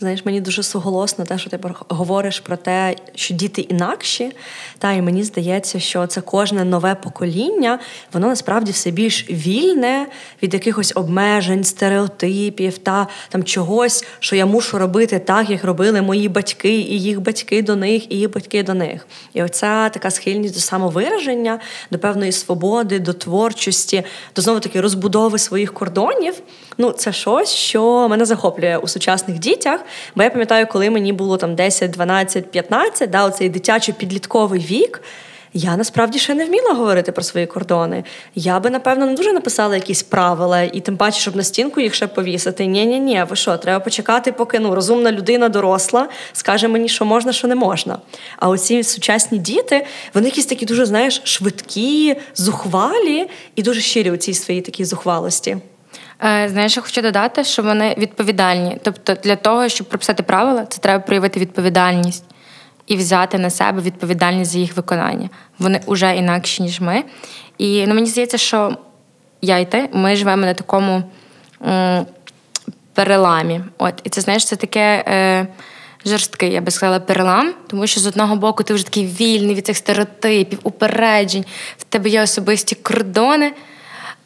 [0.00, 4.32] Знаєш, мені дуже суголосно те, що ти говориш про те, що діти інакші.
[4.78, 7.78] Та і мені здається, що це кожне нове покоління,
[8.12, 10.06] воно насправді все більш вільне
[10.42, 16.28] від якихось обмежень, стереотипів та там чогось, що я мушу робити так, як робили мої
[16.28, 19.06] батьки, і їх батьки до них, і їх батьки до них.
[19.34, 24.04] І оця така схильність до самовираження, до певної свободи, до творчості,
[24.36, 26.34] до знову таки розбудови своїх кордонів.
[26.78, 29.80] Ну, це щось, що мене захоплює у сучасних дітях.
[30.14, 35.02] Бо я пам'ятаю, коли мені було там 10, 12, 15, да, оцей дитячий підлітковий вік.
[35.56, 38.04] Я насправді ще не вміла говорити про свої кордони.
[38.34, 41.94] Я би, напевно, не дуже написала якісь правила, і тим паче, щоб на стінку їх
[41.94, 42.66] ще повісити.
[42.66, 47.04] Ні, ні, ні, ви що, треба почекати, поки ну розумна людина доросла, скаже мені, що
[47.04, 47.98] можна, що не можна.
[48.38, 54.16] А оці сучасні діти, вони якісь такі дуже, знаєш, швидкі, зухвалі і дуже щирі у
[54.16, 55.56] цій своїй такій зухвалості.
[56.22, 58.78] Е, знаєш, я хочу додати, що вони відповідальні.
[58.82, 62.24] Тобто, для того, щоб прописати правила, це треба проявити відповідальність
[62.86, 65.28] і взяти на себе відповідальність за їх виконання.
[65.58, 67.04] Вони вже інакші, ніж ми.
[67.58, 68.76] І ну, мені здається, що
[69.42, 71.02] я і ти, ми живемо на такому
[71.66, 72.06] м-
[72.94, 73.60] переламі.
[73.78, 75.04] От, І це знаєш, це таке.
[75.08, 75.46] Е-
[76.06, 79.66] Жорсткий, я би сказала, перелам, тому що з одного боку ти вже такий вільний від
[79.66, 81.44] цих стереотипів, упереджень,
[81.78, 83.52] в тебе є особисті кордони.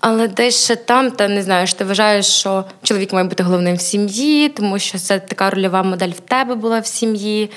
[0.01, 3.77] Але десь ще там, та не знаю, що ти вважаєш, що чоловік має бути головним
[3.77, 7.51] в сім'ї, тому що це така рольова модель в тебе була в сім'ї,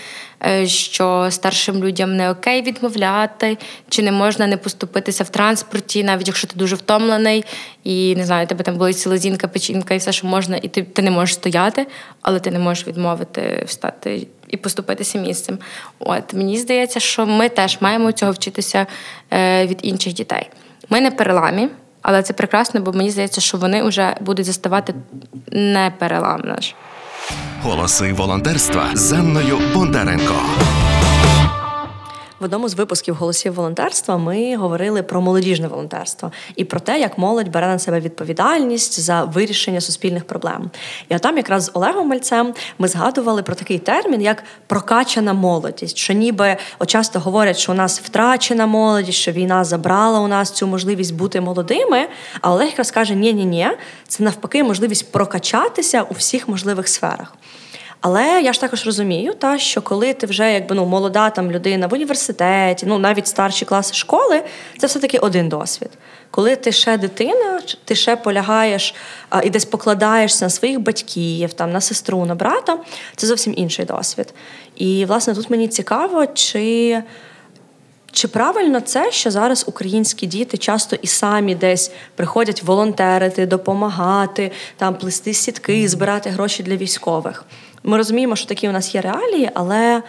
[0.46, 3.58] е, що старшим людям не окей відмовляти,
[3.90, 7.46] чи не можна не поступитися в транспорті, навіть якщо ти дуже втомлений,
[7.84, 11.02] і не знаю, тебе там була селезінка, печінка і все, що можна, і ти, ти
[11.02, 11.88] не можеш стояти,
[12.22, 14.28] але ти не можеш відмовити встати.
[14.48, 15.60] І поступитися місцем.
[16.00, 18.88] От мені здається, що ми теж маємо цього вчитися
[19.34, 20.50] е, від інших дітей.
[20.90, 21.70] Ми не переламі,
[22.02, 24.94] але це прекрасно, бо мені здається, що вони вже будуть заставати
[25.52, 26.42] не перелам.
[27.64, 30.36] Голоси волонтерства з Анною Бондаренко.
[32.42, 37.18] В одному з випусків голосів волонтерства ми говорили про молодіжне волонтерство і про те, як
[37.18, 40.72] молодь бере на себе відповідальність за вирішення суспільних проблем.
[41.10, 45.98] І там, якраз з Олегом Мальцем, ми згадували про такий термін, як прокачана молодість.
[45.98, 50.68] Що ніби часто говорять, що у нас втрачена молодість, що війна забрала у нас цю
[50.68, 52.08] можливість бути молодими.
[52.42, 53.68] А Олег якраз каже: ні ні ні
[54.08, 57.34] це навпаки можливість прокачатися у всіх можливих сферах.
[58.02, 61.88] Але я ж також розумію, та що коли ти вже якби ну молода там людина
[61.88, 64.44] в університеті, ну навіть старші класи школи,
[64.78, 65.90] це все таки один досвід.
[66.32, 68.96] Коли ти ще дитина, ти ще полягаєш
[69.30, 72.78] а, і десь покладаєшся на своїх батьків, там на сестру, на брата,
[73.16, 74.34] це зовсім інший досвід.
[74.76, 77.04] І власне тут мені цікаво, чи.
[78.14, 84.96] Чи правильно це, що зараз українські діти часто і самі десь приходять волонтерити, допомагати, там
[84.96, 87.46] плести сітки, збирати гроші для військових?
[87.84, 90.04] Ми розуміємо, що такі у нас є реалії, але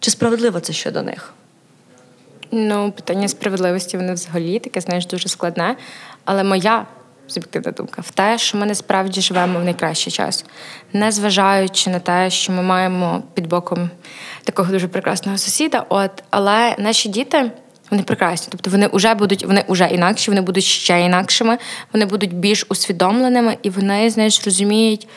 [0.00, 1.34] чи справедливо це щодо них?
[2.52, 5.76] Ну, питання справедливості воно взагалі таке, знаєш, дуже складне.
[6.24, 6.86] Але моя
[7.26, 10.44] суб'єктивна думка в те, що ми насправді живемо в найкращий час,
[10.92, 13.90] незважаючи на те, що ми маємо під боком
[14.44, 15.86] такого дуже прекрасного сусіда.
[15.88, 17.50] От, але наші діти.
[17.90, 21.58] Вони прекрасні, тобто вони вже будуть, вони вже інакші, вони будуть ще інакшими,
[21.92, 25.08] вони будуть більш усвідомленими, і вони, знаєш, розуміють,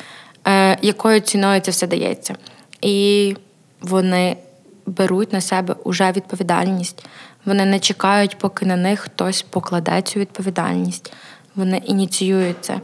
[0.47, 2.35] е, якою ціною це все дається.
[2.81, 3.35] І
[3.81, 4.37] вони
[4.85, 7.05] беруть на себе уже відповідальність.
[7.45, 11.13] Вони не чекають, поки на них хтось покладе цю відповідальність.
[11.55, 12.79] Вони ініціюють це.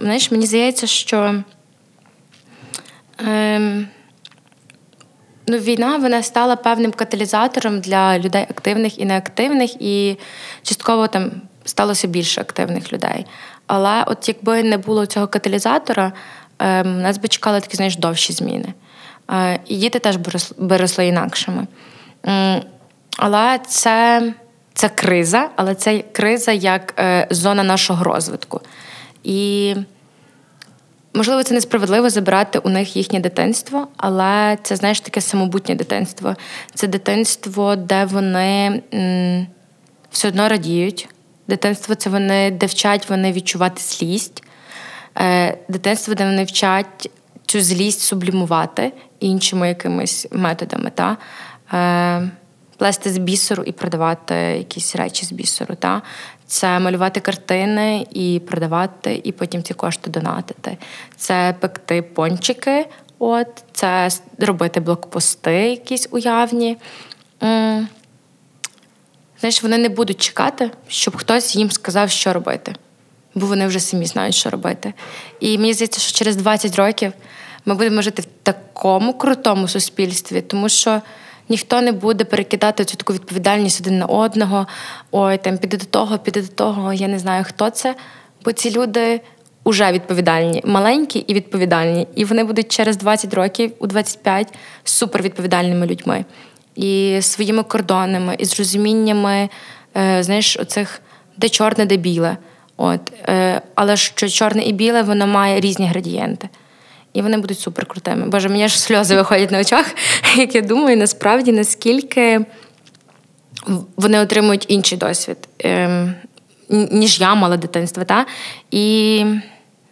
[0.00, 1.42] Знаєш, мені здається, що
[3.18, 3.88] ем,
[5.46, 10.18] ну, війна вона стала певним каталізатором для людей активних і неактивних, і
[10.62, 11.30] частково там
[11.64, 13.26] сталося більше активних людей.
[13.66, 16.12] Але от якби не було цього каталізатора,
[16.84, 18.74] нас би чекали такі, знаєш, довші зміни.
[19.30, 20.16] Е, і діти теж
[20.58, 21.66] би росли інакшими.
[23.16, 24.22] Але це
[24.74, 28.60] це криза, але це криза як е, зона нашого розвитку.
[29.24, 29.74] І,
[31.14, 36.36] можливо, це несправедливо забирати у них їхнє дитинство, але це, знаєш, таке самобутнє дитинство.
[36.74, 38.82] Це дитинство, де вони
[40.10, 41.08] все одно радіють.
[41.48, 44.42] Дитинство це вони, де вчать вони відчувати злість.
[45.18, 47.10] Е, дитинство, де вони вчать
[47.46, 50.90] цю злість сублімувати іншими якимись методами.
[50.94, 51.16] Та?
[51.72, 52.30] Е,
[52.76, 55.74] плести з бісеру і продавати якісь речі з бісеру.
[55.74, 56.02] Та?
[56.46, 60.78] Це малювати картини і продавати, і потім ці кошти донатити.
[61.16, 62.86] Це пекти пончики,
[63.18, 66.76] от, це робити блокпости, якісь уявні.
[69.40, 72.74] Знаєш, вони не будуть чекати, щоб хтось їм сказав, що робити,
[73.36, 74.92] бо вони вже самі знають, що робити.
[75.40, 77.12] І мені здається, що через 20 років
[77.64, 81.00] ми будемо жити в такому крутому суспільстві, тому що.
[81.48, 84.66] Ніхто не буде перекидати цю таку відповідальність один на одного.
[85.10, 86.92] Ой, там піде до того, піде до того.
[86.92, 87.94] Я не знаю, хто це.
[88.44, 89.20] Бо ці люди
[89.66, 92.08] вже відповідальні, маленькі і відповідальні.
[92.14, 96.24] І вони будуть через 20 років, у 25 супервідповідальними людьми.
[96.76, 99.48] І своїми кордонами, і з розуміннями,
[99.96, 101.00] е, знаєш, оцих
[101.36, 102.36] де чорне, де біле.
[102.76, 103.12] От.
[103.28, 106.48] Е, але що чорне і біле, воно має різні градієнти.
[107.12, 108.26] І вони будуть суперкрутими.
[108.26, 109.86] Боже, мені аж сльози виходять на очах,
[110.36, 112.40] як я думаю, насправді наскільки
[113.96, 116.14] вони отримують інший досвід, ем,
[116.68, 118.04] ніж я мала дитинство.
[118.04, 118.26] Та?
[118.70, 119.24] І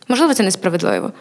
[0.08, 1.12] можливо, це несправедливо.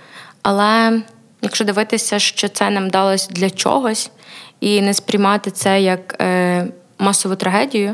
[0.41, 1.01] Але
[1.41, 4.11] якщо дивитися, що це нам далось для чогось,
[4.59, 6.67] і не сприймати це як е,
[6.99, 7.93] масову трагедію,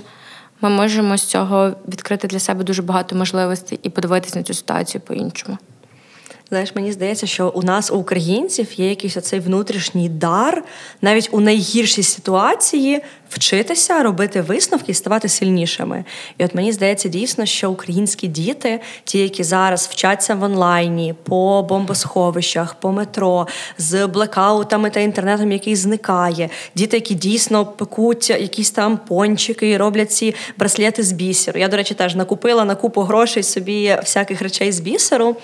[0.62, 5.02] ми можемо з цього відкрити для себе дуже багато можливостей і подивитися на цю ситуацію
[5.02, 5.58] по-іншому.
[6.50, 10.64] Знаєш, мені здається, що у нас, у українців, є якийсь оцей внутрішній дар,
[11.02, 16.06] навіть у найгіршій ситуації вчитися, робити висновки і ставати сильнішими.
[16.38, 21.66] І от мені здається, дійсно, що українські діти, ті, які зараз вчаться в онлайні, по
[21.70, 23.48] бомбосховищах, по метро,
[23.78, 30.12] з блекаутами та інтернетом, який зникає, діти, які дійсно пекуть якісь там пончики і роблять
[30.12, 31.60] ці браслети з бісеру.
[31.60, 35.36] Я, до речі, теж накупила на купу грошей собі всяких речей з бісеру.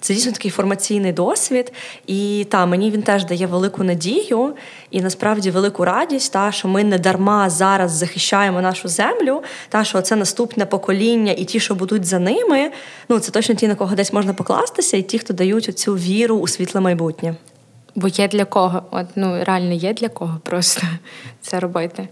[0.00, 1.72] Це дійсно такий формаційний досвід,
[2.06, 4.54] і та мені він теж дає велику надію
[4.90, 10.00] і насправді велику радість, та що ми не дарма зараз захищаємо нашу землю, та що
[10.00, 12.70] це наступне покоління, і ті, що будуть за ними,
[13.08, 16.36] ну це точно ті, на кого десь можна покластися, і ті, хто дають цю віру
[16.36, 17.34] у світле майбутнє.
[17.94, 20.82] Бо є для кого, от ну реально є для кого просто
[21.42, 22.08] це робити.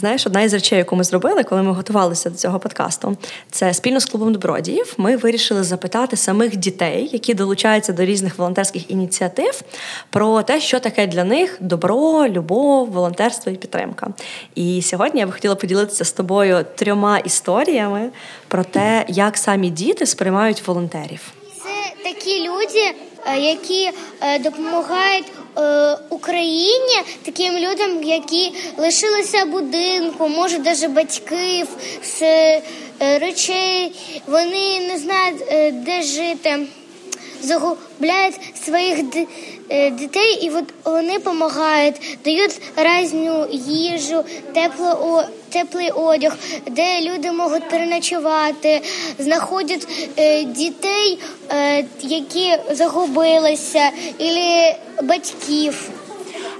[0.00, 3.16] Знаєш, одна із речей, яку ми зробили, коли ми готувалися до цього подкасту,
[3.50, 4.94] це спільно з клубом добродіїв.
[4.96, 9.62] Ми вирішили запитати самих дітей, які долучаються до різних волонтерських ініціатив,
[10.10, 14.08] про те, що таке для них добро, любов, волонтерство і підтримка.
[14.54, 18.10] І сьогодні я би хотіла поділитися з тобою трьома історіями
[18.48, 21.32] про те, як самі діти сприймають волонтерів.
[21.62, 22.94] Це такі люди,
[23.26, 23.90] які
[24.20, 25.26] е, допомагають
[25.58, 31.68] Е, Україні таким людям, які лишилися будинку, може навіть батьків
[32.04, 32.62] з е,
[33.00, 33.92] речей,
[34.26, 36.58] вони не знають, е, де жити,
[37.42, 39.02] загубляють своїх
[39.92, 40.50] дітей, і
[40.84, 44.24] вони допомагають, дають різну їжу,
[44.54, 46.32] тепло теплий одяг,
[46.66, 48.80] де люди можуть переночувати,
[49.18, 51.18] знаходять е, дітей,
[51.50, 54.30] е, які загубилися, і
[55.02, 55.90] батьків.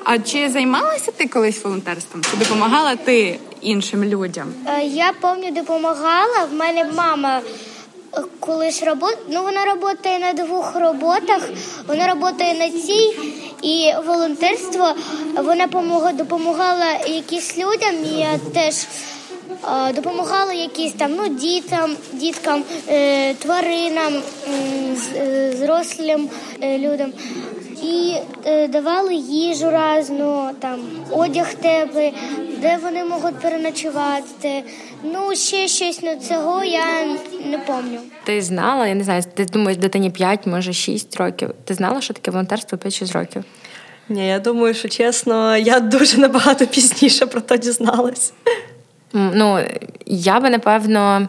[0.05, 2.23] А чи займалася ти колись волонтерством?
[2.23, 4.53] Чи допомагала ти іншим людям?
[4.67, 6.45] Е, я пам'ятаю, допомагала.
[6.51, 7.41] В мене мама
[8.41, 9.19] колись роботу.
[9.29, 11.49] ну вона працює на двох роботах.
[11.87, 13.17] Вона працює на цій
[13.63, 14.95] і волонтерство.
[15.37, 15.67] Вона
[16.13, 17.95] допомагала якісь людям.
[18.19, 18.87] Я теж
[19.95, 24.23] допомагала якісь там ну дітям, діткам, е, тваринам,
[25.17, 26.29] е, зрослим
[26.61, 27.13] е, людям.
[27.83, 28.17] І
[28.69, 32.15] давали їжу разну, там одяг теплий,
[32.59, 34.65] де вони можуть переночувати.
[35.03, 36.85] Ну, ще щось на цього я
[37.47, 38.01] не пам'ятаю.
[38.25, 41.51] Ти знала, я не знаю, ти думаєш, дитині 5, може 6 років.
[41.65, 43.45] Ти знала, що таке волонтерство 5-6 років?
[44.09, 48.33] Ні, я думаю, що чесно, я дуже набагато пізніше про то дізналась.
[49.13, 49.59] Ну,
[50.07, 51.29] я би напевно.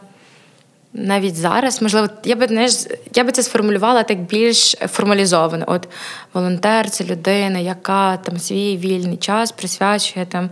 [0.93, 2.73] Навіть зараз, можливо, я би знаєш,
[3.15, 5.65] я би це сформулювала так більш формалізовано.
[5.67, 5.87] От
[6.33, 10.49] волонтер це людина, яка там свій вільний час присвячує там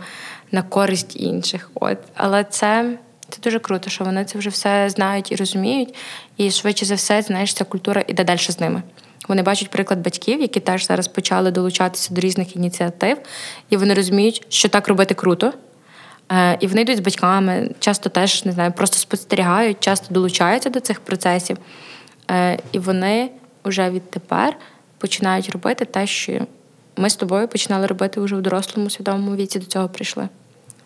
[0.52, 1.70] на користь інших.
[1.74, 1.98] От.
[2.14, 5.94] Але це це дуже круто, що вони це вже все знають і розуміють.
[6.36, 8.82] І швидше за все, знаєш, ця культура іде далі з ними.
[9.28, 13.18] Вони бачать приклад батьків, які теж зараз почали долучатися до різних ініціатив,
[13.70, 15.52] і вони розуміють, що так робити круто.
[16.30, 20.80] Е, і вони йдуть з батьками, часто теж не знаю, просто спостерігають, часто долучаються до
[20.80, 21.56] цих процесів.
[22.30, 23.30] Е, і вони
[23.64, 24.56] вже відтепер
[24.98, 26.46] починають робити те, що
[26.96, 30.28] ми з тобою починали робити вже в дорослому свідомому віці до цього прийшли.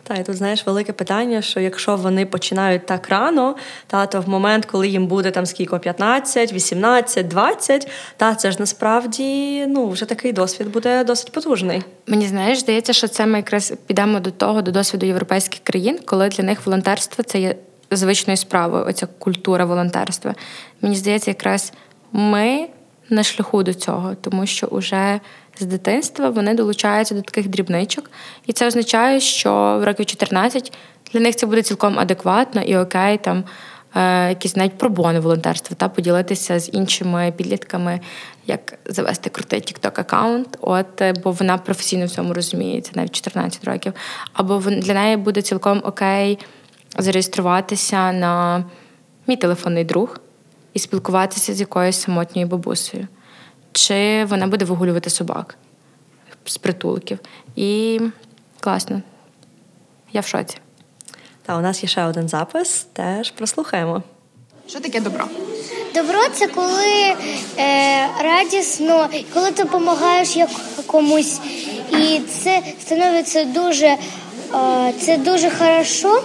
[0.07, 4.29] Та і тут знаєш велике питання, що якщо вони починають так рано, та то в
[4.29, 10.05] момент, коли їм буде там скільки 15, 18, 20, та це ж насправді ну вже
[10.05, 11.83] такий досвід буде досить потужний.
[12.07, 16.29] Мені знаєш, здається, що це ми якраз підемо до того, до досвіду європейських країн, коли
[16.29, 17.57] для них волонтерство це є
[17.91, 18.87] звичною справою.
[18.87, 20.35] Оця культура волонтерства.
[20.81, 21.73] Мені здається, якраз
[22.13, 22.69] ми
[23.11, 25.21] на шляху до цього, тому що уже
[25.59, 28.11] з дитинства вони долучаються до таких дрібничок,
[28.47, 30.73] і це означає, що в років 14
[31.13, 33.45] для них це буде цілком адекватно і окей, там
[33.95, 38.01] е, якісь навіть пробони волонтерства, та поділитися з іншими підлітками,
[38.47, 43.65] як завести крутий TikTok аккаунт от е, бо вона професійно в цьому розуміється, навіть 14
[43.65, 43.93] років.
[44.33, 46.39] Або для неї буде цілком окей
[46.99, 48.65] зареєструватися на
[49.27, 50.21] мій телефонний друг
[50.75, 53.09] і спілкуватися з якоюсь самотньою бабусею.
[53.75, 55.57] Чи вона буде вигулювати собак
[56.45, 57.19] з притулків.
[57.57, 58.01] І
[58.61, 59.03] класно.
[60.13, 60.57] Я в шоці.
[61.47, 64.03] Та у нас є ще один запис, теж прослухаємо.
[64.69, 65.25] Що таке добро?
[65.95, 67.15] Добро це коли
[67.59, 70.51] е, радісно, коли ти допомагаєш як
[70.87, 71.41] комусь.
[71.93, 73.99] І це становиться дуже, е,
[75.01, 76.23] це дуже хорошо.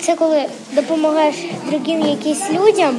[0.00, 1.36] Це коли допомагаєш
[1.70, 2.96] другим якимсь людям.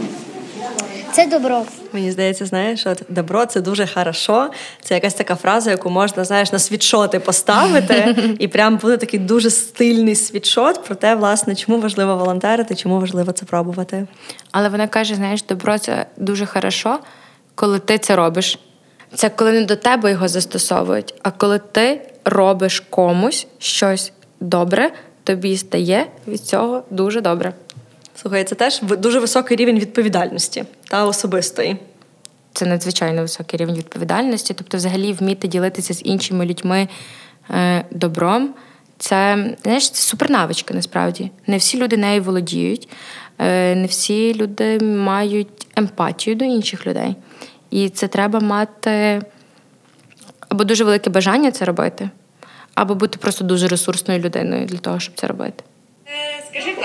[1.18, 1.64] Це добро.
[1.94, 4.50] Мені здається, знаєш, от добро це дуже хорошо.
[4.82, 9.50] Це якась така фраза, яку можна знаєш на світшоти поставити, і прям буде такий дуже
[9.50, 14.08] стильний світшот про те, власне, чому важливо волонтерити, чому важливо це пробувати.
[14.52, 17.00] Але вона каже: знаєш, добро це дуже хорошо,
[17.56, 18.60] коли ти це робиш.
[19.14, 24.92] Це коли не до тебе його застосовують, а коли ти робиш комусь щось добре,
[25.24, 27.54] тобі стає від цього дуже добре.
[28.22, 31.78] Слухай, це теж дуже високий рівень відповідальності та особистої.
[32.54, 34.54] Це надзвичайно високий рівень відповідальності.
[34.54, 36.88] Тобто, взагалі, вміти ділитися з іншими людьми
[37.50, 38.54] е, добром.
[38.98, 41.32] Це знаєш, це супернавичка насправді.
[41.48, 42.90] Не всі люди нею володіють,
[43.40, 47.16] е, не всі люди мають емпатію до інших людей.
[47.70, 49.22] І це треба мати
[50.50, 52.10] або дуже велике бажання це робити,
[52.76, 55.64] або бути просто дуже ресурсною людиною для того, щоб це робити.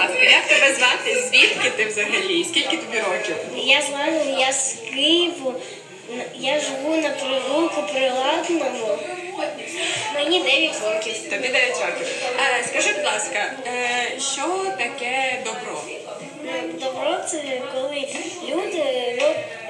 [0.02, 1.22] Ласка, як тебе звати?
[1.22, 2.44] Звідки ти взагалі?
[2.44, 3.36] Скільки тобі років?
[3.56, 5.54] Я з Лани, я з Києву.
[6.34, 8.98] Я живу на провулку Приладному.
[10.14, 11.30] Мені 9 років.
[11.30, 12.06] Тобі 9 років.
[12.60, 15.82] Е, скажи, будь ласка, е, що таке добро?
[16.80, 18.08] Добро це коли
[18.48, 18.84] люди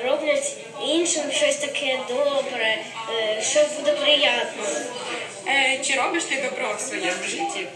[0.05, 0.57] роблять
[0.87, 2.79] іншим щось таке добре,
[3.21, 4.43] е, що буде приємно.
[5.49, 7.67] Е, чи робиш ти добро в своєму житті?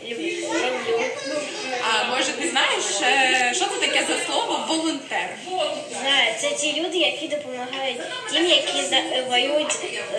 [0.53, 1.05] Роблю.
[1.83, 5.29] А може ти знаєш, е, що це таке за слово волонтер?
[6.01, 8.01] Знаю, це ті люди, які допомагають
[8.33, 8.97] тим, які
[9.29, 9.77] воюють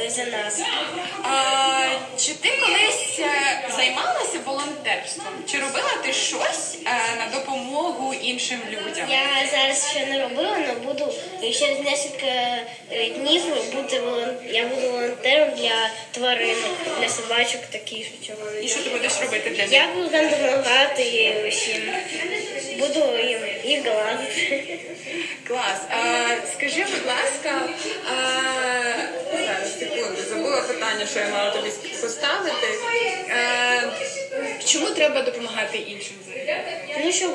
[0.08, 0.62] за нас.
[1.24, 3.20] А, чи ти колись
[3.76, 5.34] займалася волонтерством?
[5.52, 6.77] Чи робила ти щось
[7.18, 9.10] на допомогу іншим людям?
[9.10, 12.28] Я зараз ще не робила, але буду через кілька
[12.92, 13.42] е, днів
[13.76, 14.02] бути
[14.50, 18.62] я буду волонтером для тваринок, для собачок таких, що вони.
[18.64, 19.72] І що ти будеш робити для них?
[19.72, 21.82] Я буду там допомагати всім.
[22.80, 24.80] Буду їм їх гладити.
[25.48, 25.82] Клас.
[25.90, 26.26] А,
[26.56, 27.70] скажи, будь ласка,
[28.06, 28.18] а,
[29.34, 31.70] зараз, секунду, забула питання, що я мала тобі
[32.02, 32.68] поставити.
[33.30, 33.82] А,
[34.68, 36.56] чому треба допомагати іншим взагалі?
[37.06, 37.32] Ну, щоб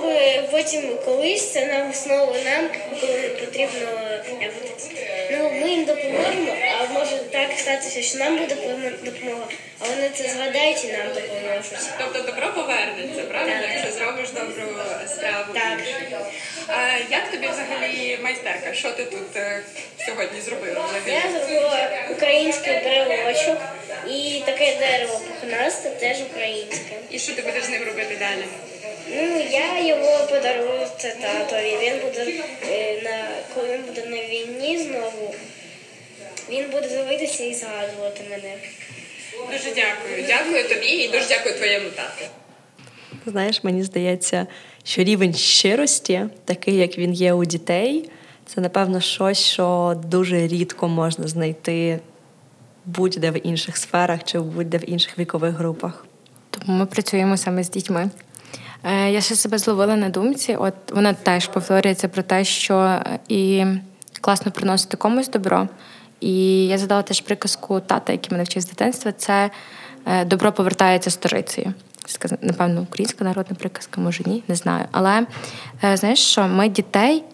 [0.51, 2.69] потім колись це нам знову нам,
[3.01, 3.89] коли потрібно
[5.33, 6.53] ну ми їм допоможемо,
[6.91, 8.55] може так статися, що нам буде
[9.03, 9.47] допомога,
[9.81, 11.79] а вони це згадають і нам допоможуть.
[11.99, 13.61] Тобто добро повернеться, правильно?
[13.61, 13.71] Так.
[13.75, 14.63] Якщо зробиш добру
[15.09, 15.53] справу.
[15.55, 15.79] Так.
[16.69, 18.75] А, як тобі взагалі майстерка?
[18.75, 19.63] Що ти тут е,
[20.07, 23.59] сьогодні зробила Я зробила український брелочок
[24.09, 26.97] і таке дерево пухнасте, теж українське.
[27.11, 28.45] І що ти будеш з ним робити далі?
[29.09, 31.79] Ну, я його подарую це татові.
[31.83, 32.33] Він буде
[32.71, 35.35] е, на коли він буде на війні знову.
[36.51, 38.55] Він буде дивитися і згадувати мене.
[39.53, 40.25] Дуже дякую.
[40.27, 42.25] Дякую тобі і дуже дякую твоєму тату.
[43.27, 44.47] Знаєш, мені здається,
[44.85, 48.11] що рівень щирості, такий як він є у дітей,
[48.47, 52.01] це напевно щось, що дуже рідко можна знайти
[52.85, 56.07] будь-де в інших сферах чи будь-де в інших вікових групах.
[56.51, 58.11] Тому ми працюємо саме з дітьми.
[58.85, 63.19] Е, Я ще себе зловила на думці, от вона теж повторюється про те, що е,
[63.29, 63.65] і
[64.21, 65.69] класно приносити комусь добро.
[66.23, 69.51] І я задала теж приказку тата, який мене вчив з дитинства, це
[70.07, 71.75] е, добро повертається сторицею.
[72.05, 74.87] Це, напевно, українська народна приказка, може ні, не знаю.
[74.93, 75.27] Але
[75.85, 77.25] е, знаєш що, ми дітей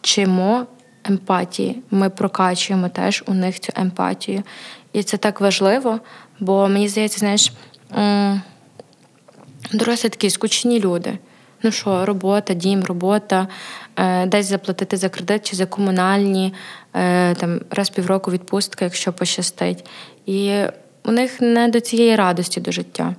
[0.00, 0.66] вчимо
[1.04, 4.42] емпатії, ми прокачуємо теж у них цю емпатію.
[4.92, 6.00] І це так важливо,
[6.40, 7.52] бо мені здається, знаєш.
[9.72, 11.18] Дорослі такі скучні люди.
[11.62, 13.48] Ну що, робота, дім, робота,
[13.96, 16.54] е, десь заплатити за кредит чи за комунальні,
[17.34, 19.84] там раз півроку відпустка, якщо пощастить.
[20.26, 20.62] І
[21.04, 23.14] у них не до цієї радості до життя.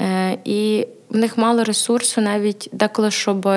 [0.00, 3.48] Е, і в них мало ресурсу навіть деколи, щоб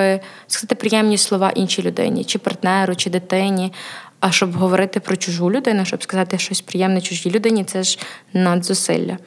[0.46, 3.72] сказати приємні слова іншій людині, чи партнеру, чи дитині.
[4.20, 7.98] А щоб говорити про чужу людину, щоб сказати щось приємне чужій людині, це ж
[8.32, 9.18] надзусилля.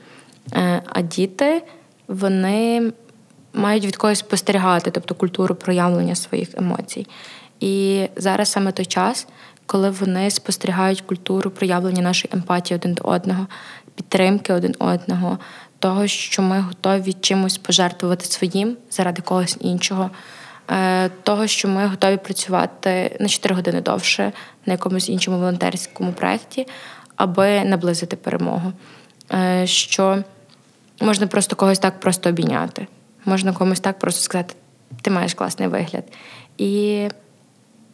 [0.53, 1.63] Е, а діти
[2.07, 2.91] вони
[3.53, 7.07] мають від когось спостерігати, тобто культуру проявлення своїх емоцій.
[7.59, 9.27] І зараз саме той час,
[9.67, 13.47] коли вони спостерігають культуру проявлення нашої емпатії один до одного,
[13.95, 15.37] підтримки один одного,
[15.79, 20.09] того, що ми готові чимось пожертвувати своїм заради когось іншого,
[20.69, 24.31] е, того, що ми готові працювати на 4 години довше
[24.65, 26.67] на якомусь іншому волонтерському проєкті,
[27.15, 28.73] аби наблизити перемогу.
[29.33, 30.23] Е, що
[31.01, 32.87] можна просто когось так просто обійняти,
[33.25, 34.55] можна комусь так просто сказати,
[35.01, 36.03] ти маєш класний вигляд.
[36.57, 37.07] І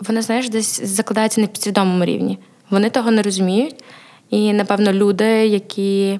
[0.08, 2.40] вони, знаєш, десь закладаються на підсвідомому рівні.
[2.70, 3.84] Вони того не розуміють.
[4.30, 6.20] І, напевно, люди, які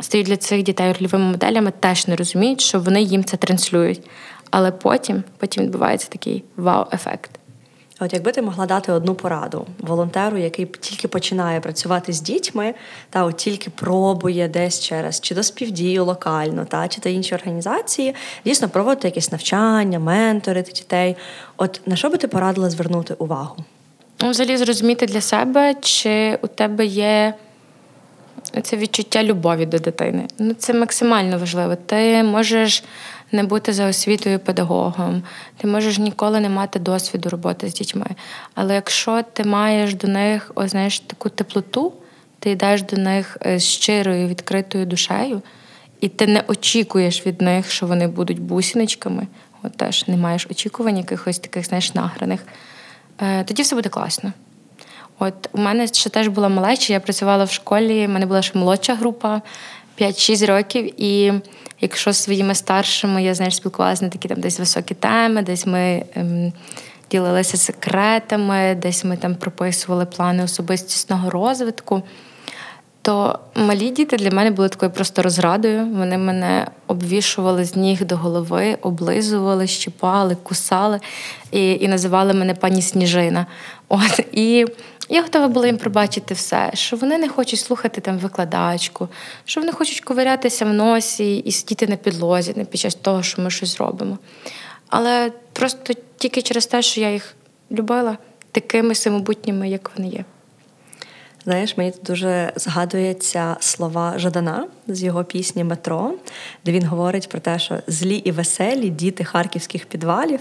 [0.00, 4.00] стають для цих дітей рольовими моделями, теж не розуміють, що вони їм це транслюють.
[4.50, 7.39] Але потім, потім відбувається такий вау-ефект.
[8.02, 12.74] От якби ти могла дати одну пораду волонтеру, який тільки починає працювати з дітьми,
[13.10, 18.14] та от тільки пробує десь через чи до співдію локально, та чи та інші організації,
[18.44, 21.16] дійсно проводити якісь навчання, менторити дітей.
[21.56, 23.56] От на що би ти порадила звернути увагу?
[24.22, 27.34] Ну, взагалі зрозуміти для себе, чи у тебе є
[28.62, 30.26] це відчуття любові до дитини.
[30.38, 31.76] Ну, Це максимально важливо.
[31.86, 32.84] Ти можеш
[33.32, 35.22] не бути за освітою педагогом,
[35.56, 38.06] ти можеш ніколи не мати досвіду роботи з дітьми.
[38.54, 41.92] Але якщо ти маєш до них о, знаєш, таку теплоту,
[42.38, 45.42] ти йдеш до них е, з щирою, відкритою душею,
[46.00, 49.26] і ти не очікуєш від них, що вони будуть бусіночками,
[49.62, 52.40] от теж не маєш очікувань, якихось таких, знаєш, награних,
[53.20, 54.32] е, тоді все буде класно.
[55.18, 58.58] От у мене ще теж була малеча, я працювала в школі, в мене була ще
[58.58, 59.42] молодша група
[60.00, 61.02] 5-6 років.
[61.02, 61.32] І
[61.80, 66.04] якщо з своїми старшими я знаєш, спілкувалася на такі там десь високі теми, десь ми
[66.14, 66.52] ем,
[67.10, 72.02] ділилися секретами, десь ми там прописували плани особистісного розвитку.
[73.02, 75.86] То малі діти для мене були такою просто розрадою.
[75.86, 81.00] Вони мене обвішували з ніг до голови, облизували, щипали, кусали
[81.50, 83.46] і і називали мене пані Сніжина.
[83.88, 84.66] От і
[85.10, 89.08] я готова була їм пробачити все, що вони не хочуть слухати там викладачку,
[89.44, 93.42] що вони хочуть ковирятися в носі і сидіти на підлозі не під час того, що
[93.42, 94.18] ми щось робимо.
[94.88, 97.34] Але просто тільки через те, що я їх
[97.70, 98.18] любила
[98.52, 100.24] такими самобутніми, як вони є.
[101.44, 106.14] Знаєш, мені тут дуже згадуються слова Жадана з його пісні Метро,
[106.64, 110.40] де він говорить про те, що злі і веселі діти харківських підвалів,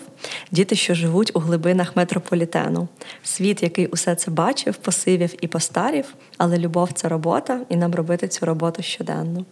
[0.52, 2.88] діти, що живуть у глибинах метрополітену,
[3.24, 8.28] світ, який усе це бачив, посивів і постарів, але любов це робота, і нам робити
[8.28, 9.46] цю роботу щоденно.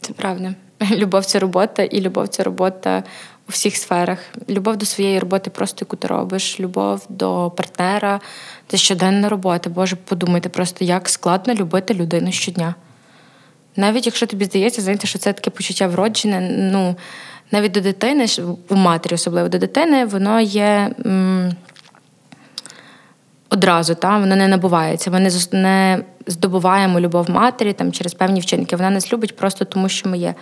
[0.00, 0.54] Це правда.
[0.90, 3.04] Любов це робота, і любов це робота
[3.50, 4.18] у всіх сферах.
[4.48, 8.20] Любов до своєї роботи, просто яку ти робиш, любов до партнера,
[8.68, 9.70] це щоденна робота.
[9.70, 12.74] Боже, подумайте просто, як складно любити людину щодня.
[13.76, 16.40] Навіть якщо тобі здається, знаєте, що це таке почуття вроджене,
[16.72, 16.96] ну
[17.50, 18.26] навіть до дитини,
[18.68, 21.52] у матері, особливо до дитини, воно є м,
[23.48, 24.18] одразу, та?
[24.18, 25.10] воно не набувається.
[25.10, 28.76] Ми не здобуваємо любов матері там, через певні вчинки.
[28.76, 30.34] Вона нас любить просто тому, що ми є.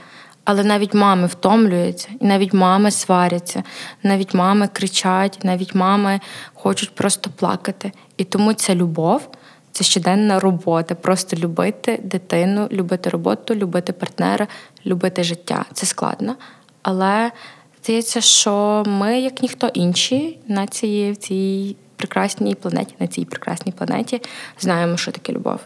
[0.49, 3.63] Але навіть мами втомлюються, і навіть мами сваряться,
[4.03, 6.21] навіть мами кричать, навіть мами
[6.55, 7.93] хочуть просто плакати.
[8.17, 9.29] І тому ця любов
[9.73, 10.95] це щоденна робота.
[10.95, 14.47] Просто любити дитину, любити роботу, любити партнера,
[14.87, 15.65] любити життя.
[15.73, 16.37] Це складно.
[16.83, 17.31] Але
[17.83, 23.73] здається, що ми, як ніхто інші, на цій, в цій прекрасній планеті, на цій прекрасній
[23.73, 24.23] планеті,
[24.59, 25.61] знаємо, що таке любов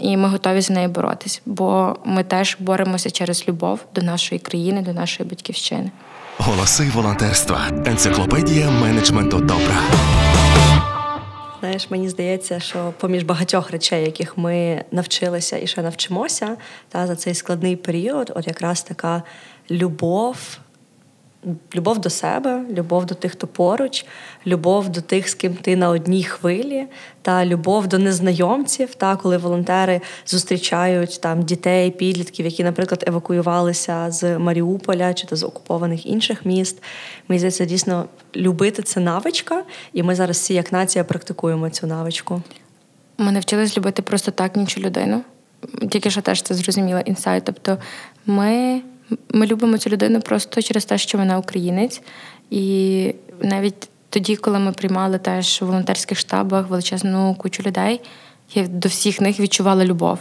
[0.00, 4.82] і ми готові за нею боротись, бо ми теж боремося через любов до нашої країни,
[4.82, 5.90] до нашої батьківщини.
[6.38, 7.60] Голоси волонтерства.
[7.86, 9.82] Енциклопедія менеджменту добра.
[11.60, 16.56] Знаєш, мені здається, що поміж багатьох речей, яких ми навчилися і ще навчимося,
[16.88, 19.22] та за цей складний період, от якраз така
[19.70, 20.58] любов
[21.74, 24.06] Любов до себе, любов до тих, хто поруч,
[24.46, 26.86] любов до тих, з ким ти на одній хвилі,
[27.22, 34.38] та любов до незнайомців, та коли волонтери зустрічають там дітей, підлітків, які, наприклад, евакуювалися з
[34.38, 36.82] Маріуполя чи то з окупованих інших міст.
[37.28, 38.04] Мені здається, дійсно
[38.36, 42.42] любити це навичка, і ми зараз всі як нація практикуємо цю навичку.
[43.18, 45.22] Ми навчились любити просто так іншу людину.
[45.90, 47.44] Тільки що теж це зрозуміла інсайт.
[47.44, 47.78] Тобто
[48.26, 48.82] ми.
[49.34, 52.02] Ми любимо цю людину просто через те, що вона українець.
[52.50, 58.00] І навіть тоді, коли ми приймали теж у волонтерських штабах величезну кучу людей,
[58.54, 60.18] я до всіх них відчувала любов.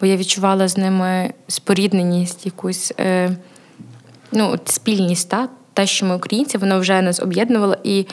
[0.00, 3.36] Бо я відчувала з ними спорідненість, якусь е,
[4.32, 5.48] ну, спільність, та?
[5.76, 7.76] те, що ми українці, воно вже нас об'єднувало.
[7.84, 8.06] І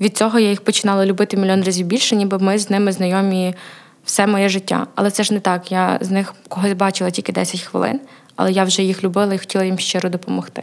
[0.00, 3.54] від цього я їх починала любити мільйон разів більше, ніби ми з ними знайомі
[4.04, 4.86] все моє життя.
[4.94, 5.72] Але це ж не так.
[5.72, 8.00] Я з них когось бачила тільки 10 хвилин,
[8.40, 10.62] але я вже їх любила і хотіла їм щиро допомогти.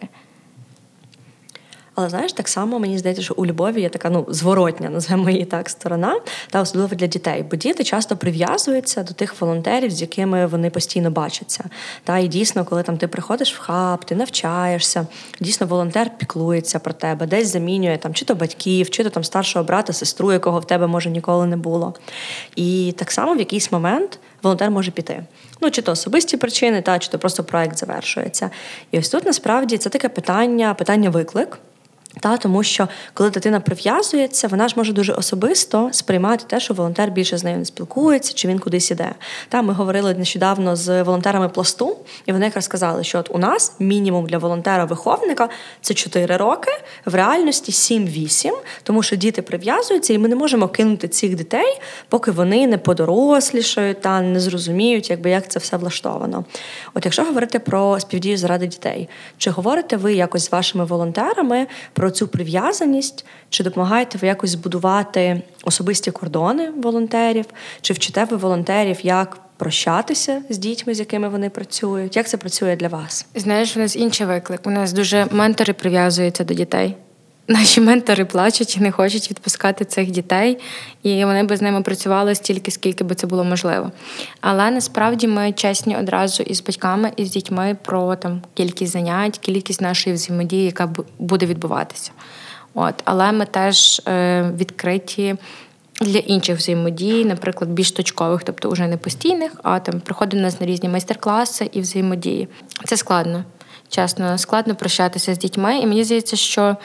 [2.00, 5.46] Але знаєш, так само мені здається, що у любові є така ну зворотня, називаємо її
[5.46, 6.20] так, сторона,
[6.50, 7.46] та особливо для дітей.
[7.52, 11.64] Бо діти часто прив'язуються до тих волонтерів, з якими вони постійно бачаться.
[12.04, 15.08] Та і дійсно, коли там ти приходиш в хаб, ти навчаєшся,
[15.42, 19.66] дійсно волонтер піклується про тебе, десь замінює там чи то батьків, чи то там старшого
[19.66, 21.94] брата, сестру, якого в тебе може ніколи не було.
[22.56, 25.24] І так само в якийсь момент волонтер може піти.
[25.62, 28.50] Ну, чи то особисті причини, та чи то просто проект завершується.
[28.92, 31.60] І ось тут насправді це таке питання, питання виклик.
[32.20, 37.12] Та тому, що коли дитина прив'язується, вона ж може дуже особисто сприймати те, що волонтер
[37.12, 39.12] більше з нею не спілкується, чи він кудись іде.
[39.50, 43.76] Та ми говорили нещодавно з волонтерами пласту, і вони якраз сказали, що от у нас
[43.80, 45.50] мінімум для волонтера-виховника
[45.82, 46.72] це 4 роки,
[47.06, 48.52] в реальності 7-8,
[48.84, 54.02] тому що діти прив'язуються, і ми не можемо кинути цих дітей, поки вони не подорослішають
[54.02, 56.46] та не зрозуміють, якби як це все влаштовано.
[56.94, 62.07] От якщо говорити про співдію заради дітей, чи говорите ви якось з вашими волонтерами про
[62.08, 67.46] про цю прив'язаність, чи допомагаєте ви якось збудувати особисті кордони волонтерів,
[67.82, 72.16] чи вчите ви волонтерів, як прощатися з дітьми, з якими вони працюють?
[72.16, 73.26] Як це працює для вас?
[73.36, 74.62] Знаєш, у нас інший виклик.
[74.66, 76.96] У нас дуже ментори прив'язуються до дітей.
[77.50, 80.58] Наші ментори плачуть і не хочуть відпускати цих дітей,
[81.04, 83.92] і вони би з ними працювали стільки, скільки би це було можливо.
[84.42, 89.82] Але насправді ми чесні одразу із батьками і з дітьми про там кількість занять, кількість
[89.82, 92.12] нашої взаємодії, яка буде відбуватися.
[92.74, 95.36] От, Але ми теж е, відкриті
[96.02, 100.62] для інших взаємодій, наприклад, більш точкових, тобто вже не постійних, а там приходять у нас
[100.62, 102.48] на різні майстер-класи і взаємодії.
[102.86, 103.44] Це складно.
[103.90, 106.78] Чесно, складно прощатися з дітьми, і мені здається, що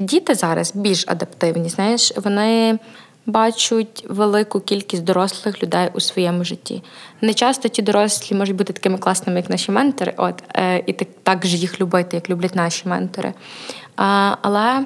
[0.00, 2.78] діти зараз більш адаптивні, знаєш, вони
[3.26, 6.82] бачать велику кількість дорослих людей у своєму житті.
[7.20, 11.08] Не часто ті дорослі можуть бути такими класними, як наші ментори, от, е, і так,
[11.22, 13.32] так же їх любити, як люблять наші ментори.
[13.96, 14.84] А, Але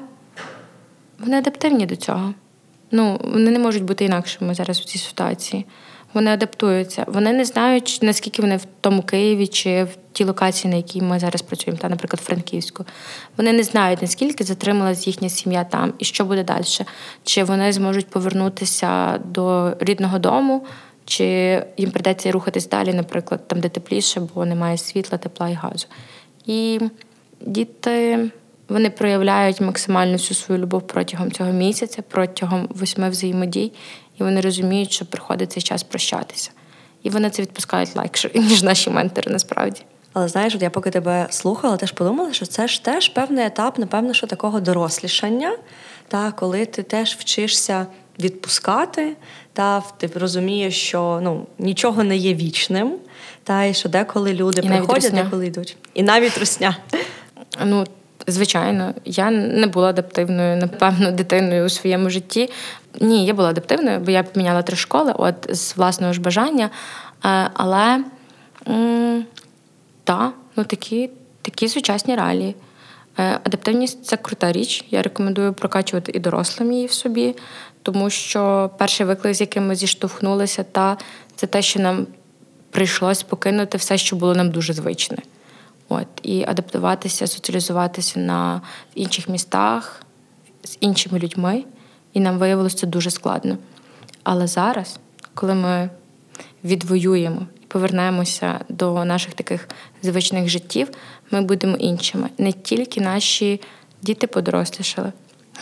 [1.18, 2.34] вони адаптивні до цього.
[2.90, 5.66] Ну, Вони не можуть бути інакшими зараз у цій ситуації.
[6.14, 7.04] Вони адаптуються.
[7.08, 11.18] Вони не знають, наскільки вони в тому Києві чи в тій локації, на якій ми
[11.18, 12.84] зараз працюємо, та, наприклад, Франківську.
[13.36, 16.64] Вони не знають, наскільки затрималась їхня сім'я там і що буде далі.
[17.24, 20.66] Чи вони зможуть повернутися до рідного дому,
[21.04, 21.24] чи
[21.76, 25.86] їм придеться рухатись далі, наприклад, там, де тепліше, бо немає світла, тепла і газу.
[26.46, 26.80] І
[27.40, 28.30] діти.
[28.68, 33.72] Вони проявляють максимально всю свою любов протягом цього місяця, протягом восьми взаємодій,
[34.20, 36.50] і вони розуміють, що приходить цей час прощатися.
[37.02, 39.80] І вони це відпускають легше, ніж наші ментори насправді.
[40.12, 43.78] Але знаєш, от я поки тебе слухала, теж подумала, що це ж теж певний етап,
[43.78, 45.56] напевно, що такого дорослішання,
[46.08, 47.86] та коли ти теж вчишся
[48.18, 49.16] відпускати,
[49.52, 52.94] та ти розумієш, що ну нічого не є вічним,
[53.42, 55.76] та і що деколи люди і приходять, деколи йдуть.
[55.94, 56.76] І навіть русня.
[57.64, 57.86] Ну,
[58.26, 62.50] Звичайно, я не була адаптивною, напевно, дитиною у своєму житті.
[63.00, 66.70] Ні, я була адаптивною, бо я поміняла три школи, от з власного ж бажання.
[67.24, 68.04] Е, але
[70.04, 71.10] так, ну такі
[71.42, 72.54] такі сучасні реалії.
[73.18, 74.84] Е, адаптивність це крута річ.
[74.90, 77.36] Я рекомендую прокачувати і дорослим її в собі,
[77.82, 80.96] тому що перший виклик, з яким ми зіштовхнулися, та
[81.36, 82.06] це те, що нам
[82.70, 85.18] прийшлось покинути все, що було нам дуже звичне.
[85.94, 88.60] От, І адаптуватися, соціалізуватися на
[88.94, 90.02] інших містах
[90.64, 91.64] з іншими людьми.
[92.12, 93.58] І нам виявилося це дуже складно.
[94.22, 94.98] Але зараз,
[95.34, 95.90] коли ми
[96.64, 99.68] відвоюємо і повернемося до наших таких
[100.02, 100.88] звичних життів,
[101.30, 102.28] ми будемо іншими.
[102.38, 103.60] Не тільки наші
[104.02, 105.12] діти подорослішали,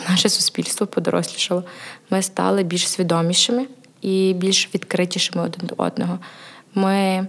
[0.09, 1.63] наше суспільство подорослішало.
[2.09, 3.67] Ми стали більш свідомішими
[4.01, 6.19] і більш відкритішими один до одного.
[6.75, 7.27] Ми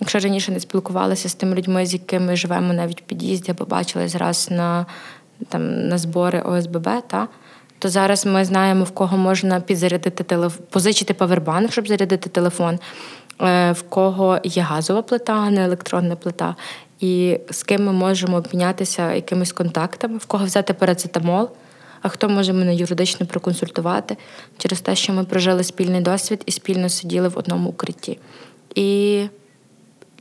[0.00, 4.14] Якщо раніше не спілкувалися з тими людьми, з якими живемо навіть в під'їзді, або бачились
[4.14, 4.86] раз на
[5.48, 7.28] там, на збори ОСББ, та,
[7.78, 12.78] то зараз ми знаємо, в кого можна підзарядити телефон, позичити павербанк, щоб зарядити телефон,
[13.40, 16.56] е, в кого є газова плита, а не електронна плита,
[17.00, 21.50] і з ким ми можемо обмінятися якимись контактами, в кого взяти парацетамол,
[22.02, 24.16] а хто може мене юридично проконсультувати
[24.58, 28.18] через те, що ми прожили спільний досвід і спільно сиділи в одному укритті.
[28.74, 29.22] І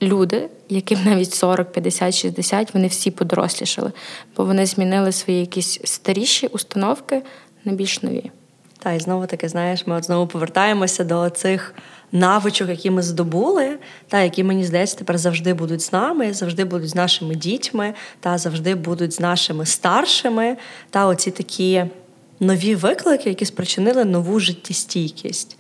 [0.02, 3.92] люди, яким навіть 40, 50, 60, вони всі подорослішали,
[4.38, 7.22] бо вони змінили свої якісь старіші установки
[7.66, 8.32] на більш нові.
[8.80, 11.76] Та і знову таки, знаєш, ми от знову повертаємося до цих
[12.12, 13.78] навичок, які ми здобули,
[14.08, 18.38] та які мені здається, тепер завжди будуть з нами, завжди будуть з нашими дітьми, та
[18.38, 20.58] завжди будуть з нашими старшими.
[20.90, 21.86] Та оці такі
[22.40, 25.55] нові виклики, які спричинили нову життєстійкість.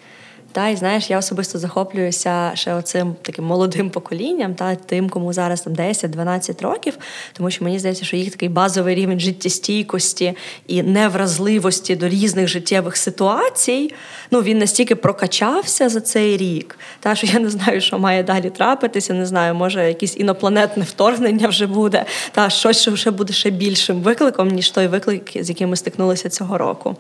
[0.56, 5.62] Та і знаєш, я особисто захоплююся ще оцим таким молодим поколінням, та тим, кому зараз
[5.62, 6.98] там 10-12 років,
[7.34, 10.34] тому що мені здається, що їх такий базовий рівень життєстійкості
[10.68, 13.94] і невразливості до різних життєвих ситуацій.
[14.32, 18.50] Ну він настільки прокачався за цей рік, та що я не знаю, що має далі
[18.50, 19.14] трапитися.
[19.14, 24.02] Не знаю, може якесь інопланетне вторгнення вже буде, та щось що вже буде ще більшим
[24.02, 26.96] викликом, ніж той виклик, з яким ми стикнулися цього року.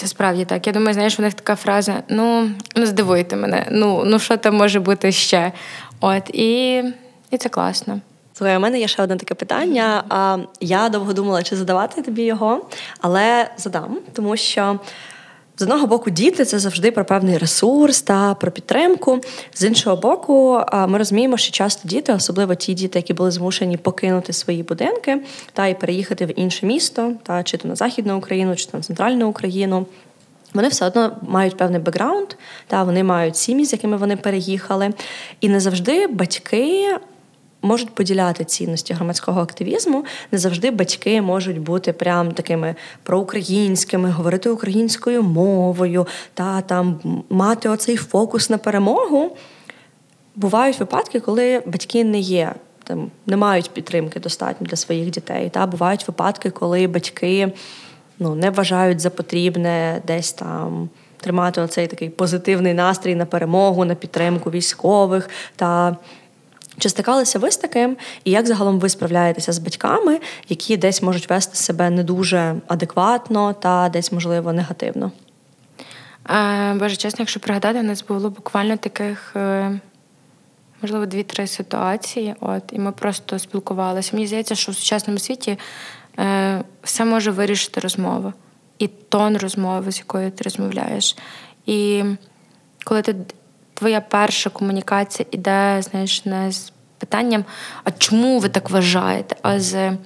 [0.00, 0.66] Це справді так.
[0.66, 4.56] Я думаю, знаєш, у них така фраза: ну, ну здивуйте мене, ну ну що там
[4.56, 5.52] може бути ще?
[6.00, 6.82] От і,
[7.30, 8.00] і це класно.
[8.34, 10.04] Слухай, у мене є ще одне таке питання.
[10.60, 12.66] Я довго думала, чи задавати тобі його,
[13.00, 14.78] але задам, тому що.
[15.60, 19.20] З одного боку, діти це завжди про певний ресурс та про підтримку.
[19.54, 24.32] З іншого боку, ми розуміємо, що часто діти, особливо ті діти, які були змушені покинути
[24.32, 25.20] свої будинки
[25.52, 28.82] та й переїхати в інше місто, та чи то на західну Україну, чи то на
[28.82, 29.86] центральну Україну.
[30.54, 32.28] Вони все одно мають певний бекграунд,
[32.66, 34.90] та вони мають сім'ї, з якими вони переїхали,
[35.40, 36.98] і не завжди батьки
[37.62, 40.04] можуть поділяти цінності громадського активізму.
[40.32, 47.00] Не завжди батьки можуть бути прям такими проукраїнськими, говорити українською мовою та там
[47.30, 49.36] мати оцей фокус на перемогу.
[50.36, 52.54] Бувають випадки, коли батьки не є.
[52.84, 55.50] Там не мають підтримки достатньо для своїх дітей.
[55.50, 57.52] Та бувають випадки, коли батьки
[58.18, 60.88] ну, не вважають за потрібне десь там
[61.20, 65.96] тримати оцей такий позитивний настрій на перемогу, на підтримку військових та
[66.80, 71.30] чи стикалися ви з таким, і як загалом ви справляєтеся з батьками, які десь можуть
[71.30, 75.12] вести себе не дуже адекватно та десь, можливо, негативно?
[76.30, 79.80] Е, Боже, чесно, якщо пригадати, у нас було буквально таких, е,
[80.82, 82.34] можливо, дві-три ситуації.
[82.40, 84.10] От, І ми просто спілкувалися.
[84.12, 85.58] Мені здається, що в сучасному світі
[86.18, 88.32] е, все може вирішити розмова
[88.78, 91.16] і тон розмови, з якою ти розмовляєш.
[91.66, 92.04] І
[92.84, 93.16] коли ти
[93.80, 97.44] твоя перша комунікація іде, знаєш, не з питанням,
[97.84, 99.36] а чому ви так вважаєте?
[99.42, 99.96] А з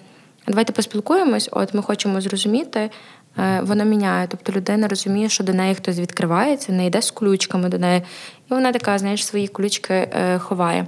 [0.49, 2.91] давайте поспілкуємось, от ми хочемо зрозуміти.
[3.39, 7.68] Е, воно міняє, тобто людина розуміє, що до неї хтось відкривається, не йде з ключками
[7.68, 8.03] до неї,
[8.51, 10.87] і вона така, знаєш, свої ключки е, ховає.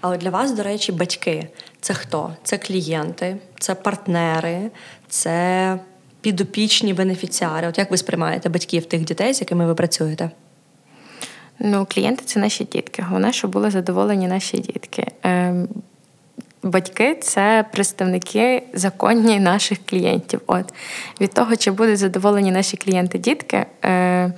[0.00, 1.48] А от для вас, до речі, батьки
[1.80, 2.36] це хто?
[2.44, 4.70] Це клієнти, це партнери,
[5.08, 5.78] це
[6.20, 7.68] підопічні бенефіціари.
[7.68, 10.30] От як ви сприймаєте батьків тих дітей, з якими ви працюєте?
[11.58, 13.02] Ну, клієнти це наші дітки.
[13.02, 15.06] Головне, щоб були задоволені наші дітки.
[15.22, 15.68] Ем,
[16.62, 20.40] батьки це представники законні наших клієнтів.
[20.46, 20.74] От
[21.20, 24.32] від того, чи будуть задоволені наші клієнти-дітки, е,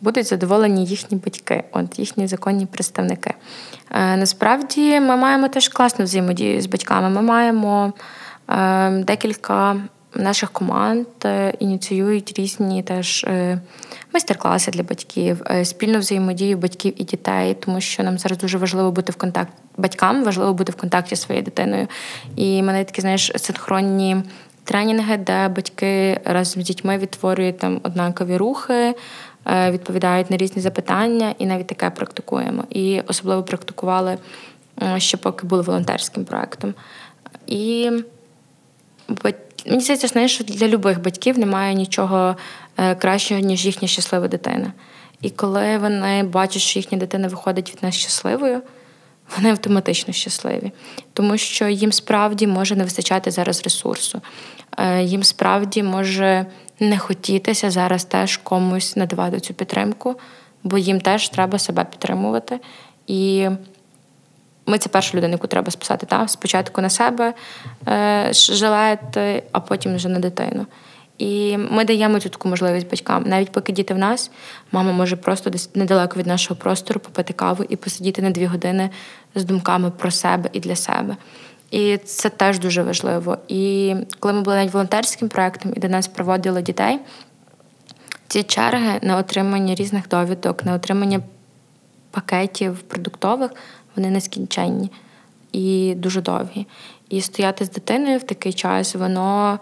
[0.00, 3.34] будуть задоволені їхні батьки, от їхні законні представники.
[3.90, 7.10] Е, насправді ми маємо теж класну взаємодію з батьками.
[7.10, 7.92] Ми маємо
[8.48, 9.76] ем, декілька
[10.14, 13.60] наших команд е, ініціюють різні теж е,
[14.12, 18.92] майстер-класи для батьків, е, спільну взаємодію батьків і дітей, тому що нам зараз дуже важливо
[18.92, 21.86] бути в контакті батькам, важливо бути в контакті зі своєю дитиною.
[22.36, 24.16] І мене такі, знаєш, синхронні
[24.64, 28.94] тренінги, де батьки разом з дітьми відтворюють там однакові рухи.
[29.70, 32.64] Відповідають на різні запитання, і навіть таке практикуємо.
[32.70, 34.18] І особливо практикували
[34.96, 36.74] ще поки були волонтерським проектом.
[37.46, 37.90] І
[39.66, 42.36] Мені здається, знаєш, що для любих батьків немає нічого
[42.76, 44.72] е, кращого, ніж їхня щаслива дитина.
[45.22, 48.62] І коли вони бачать, що їхня дитина виходить від нас щасливою,
[49.36, 50.72] вони автоматично щасливі,
[51.12, 54.20] тому що їм справді може не вистачати зараз ресурсу,
[54.78, 56.46] е, їм справді може
[56.80, 60.16] не хотітися зараз теж комусь надавати цю підтримку,
[60.62, 62.60] бо їм теж треба себе підтримувати.
[63.06, 63.48] І
[64.70, 66.06] ми це перша людина, яку треба списати.
[66.06, 66.28] Та?
[66.28, 67.34] Спочатку на себе
[67.88, 69.16] е, жилет,
[69.52, 70.66] а потім вже на дитину.
[71.18, 73.24] І ми даємо цю таку можливість батькам.
[73.26, 74.30] Навіть поки діти в нас,
[74.72, 78.90] мама може просто десь недалеко від нашого простору попити каву і посидіти на дві години
[79.34, 81.16] з думками про себе і для себе.
[81.70, 83.38] І це теж дуже важливо.
[83.48, 86.98] І коли ми були навіть волонтерським проєктом і до нас проводили дітей,
[88.28, 91.20] ці черги на отримання різних довідок, на отримання
[92.10, 93.50] пакетів продуктових
[93.96, 94.90] вони нескінченні
[95.52, 96.66] і дуже довгі.
[97.08, 99.58] І стояти з дитиною в такий час, воно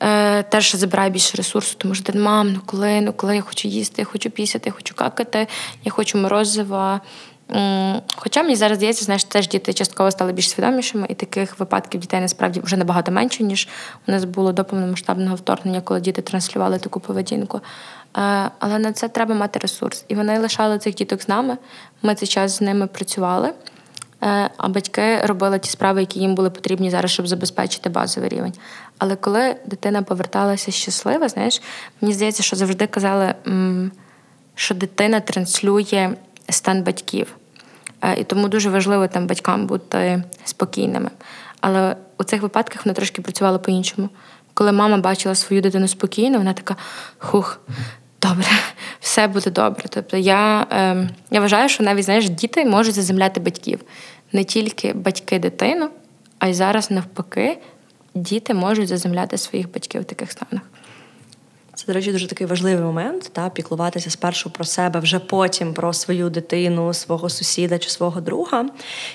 [0.00, 3.68] е, теж забирає більше ресурсу, тому що ти, мам, ну коли, ну коли я хочу
[3.68, 5.46] їсти, я хочу пісяти, я хочу какати,
[5.84, 7.00] я хочу морозива.
[8.16, 12.20] Хоча мені зараз здається, знаєш, теж діти частково стали більш свідомішими, і таких випадків дітей
[12.20, 13.68] насправді вже набагато менше, ніж
[14.08, 17.60] у нас було до повномасштабного вторгнення, коли діти транслювали таку поведінку.
[18.18, 20.04] Е, але на це треба мати ресурс.
[20.08, 21.56] І вони лишали цих діток з нами.
[22.02, 23.52] Ми цей час з ними працювали,
[24.22, 28.54] е, а батьки робили ті справи, які їм були потрібні зараз, щоб забезпечити базовий рівень.
[28.98, 31.62] Але коли дитина поверталася щаслива, знаєш,
[32.00, 33.34] мені здається, що завжди казали
[34.54, 36.10] що дитина транслює
[36.48, 37.36] стан батьків.
[38.02, 41.10] Е, і тому дуже важливо там батькам бути спокійними.
[41.60, 44.08] Але у цих випадках вона трошки працювала по-іншому.
[44.54, 46.76] Коли мама бачила свою дитину спокійно, вона така:
[47.18, 47.60] хух,
[48.22, 48.46] добре,
[49.00, 49.84] все буде добре.
[49.88, 53.80] Тобто я е, я вважаю, що навіть знаєш, діти можуть заземляти батьків.
[54.32, 55.90] Не тільки батьки дитину,
[56.38, 57.58] а й зараз навпаки,
[58.14, 60.62] діти можуть заземляти своїх батьків в таких станах.
[61.78, 65.92] Це, до речі, дуже такий важливий момент, та піклуватися спершу про себе, вже потім про
[65.92, 68.66] свою дитину, свого сусіда чи свого друга.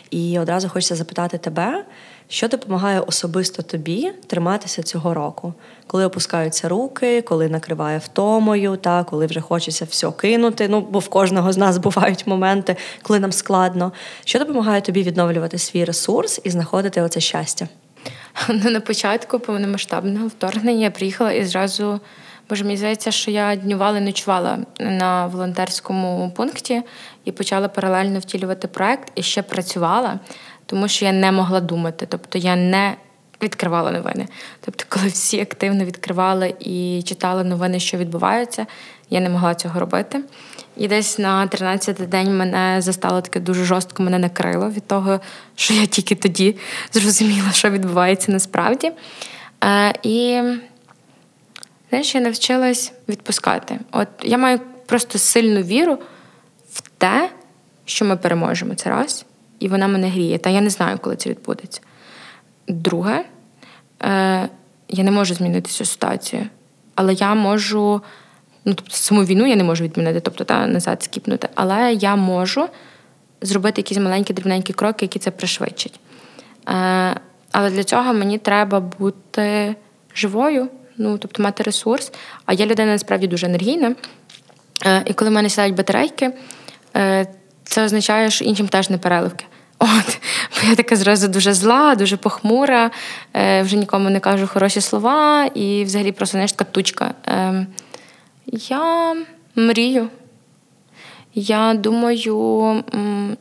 [0.09, 1.85] І одразу хочеться запитати тебе,
[2.27, 5.53] що допомагає особисто тобі триматися цього року,
[5.87, 10.67] коли опускаються руки, коли накриває втомою, та коли вже хочеться все кинути.
[10.67, 13.91] Ну бо в кожного з нас бувають моменти, коли нам складно.
[14.25, 17.67] Що допомагає тобі відновлювати свій ресурс і знаходити оце щастя?
[18.49, 21.99] Ну, на початку повномасштабного вторгнення я приїхала і зразу.
[22.49, 26.81] Боже, мені здається, що я днювала і ночувала на волонтерському пункті
[27.25, 30.19] і почала паралельно втілювати проект і ще працювала,
[30.73, 32.05] тому що я не могла думати.
[32.09, 32.95] Тобто я не
[33.43, 34.27] відкривала новини.
[34.65, 38.65] Тобто, коли всі активно відкривали і читали новини, що відбуваються,
[39.09, 40.21] я не могла цього робити.
[40.77, 45.19] І десь на 13-й день мене застало таке дуже жорстко, мене накрило від того,
[45.55, 46.55] що я тільки тоді
[46.91, 48.91] зрозуміла, що відбувається насправді.
[49.63, 50.41] Е, і
[51.89, 53.79] знаєш, я навчилась відпускати.
[53.91, 55.97] От я маю просто сильну віру
[56.71, 57.29] в те,
[57.85, 59.25] що ми переможемо це раз,
[59.63, 60.37] і вона мене гріє.
[60.37, 61.81] Та я не знаю, коли це відбудеться.
[62.67, 63.25] Друге,
[64.03, 64.49] е,
[64.89, 66.47] я не можу змінити цю ситуацію,
[66.95, 68.01] але я можу.
[68.65, 72.67] Ну, тобто, саму війну я не можу відмінити, тобто та назад скіпнути, але я можу
[73.41, 75.99] зробити якісь маленькі дрібненькі кроки, які це пришвидшать.
[76.69, 77.15] Е,
[77.51, 79.75] Але для цього мені треба бути
[80.15, 82.11] живою, ну тобто мати ресурс.
[82.45, 83.95] А я людина насправді дуже енергійна.
[84.85, 86.33] Е, І коли в мене сідають батарейки,
[87.63, 89.45] це означає, що іншим теж не переливки.
[89.79, 90.19] От,
[90.51, 92.91] бо я така зразу дуже зла, дуже похмура,
[93.33, 97.13] е, вже нікому не кажу хороші слова, і взагалі просто знаєш, така тучка.
[97.27, 97.65] Е,
[98.47, 99.15] Я
[99.55, 100.09] мрію.
[101.35, 102.83] Я думаю,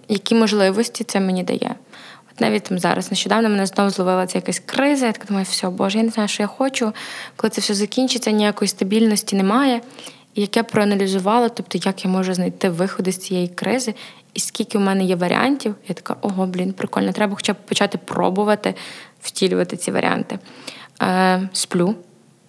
[0.09, 1.75] які можливості це мені дає.
[2.33, 5.07] От навіть там зараз нещодавно мене знову зловила ця якась криза.
[5.07, 6.93] Я така думаю, все, Боже, я не знаю, що я хочу.
[7.37, 9.81] Коли це все закінчиться, ніякої стабільності немає.
[10.35, 13.95] І як я проаналізувала, тобто як я можу знайти виходи з цієї кризи,
[14.35, 17.99] і скільки в мене є варіантів, я така, ого, блін, прикольно, треба хоча б почати
[17.99, 18.75] пробувати
[19.21, 20.39] втілювати ці варіанти.
[21.03, 21.95] Е, Сплю,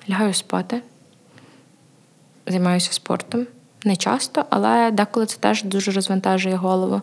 [0.09, 0.81] лягаю спати,
[2.47, 3.47] займаюся спортом.
[3.86, 7.01] Не часто, але деколи це теж дуже розвантажує голову.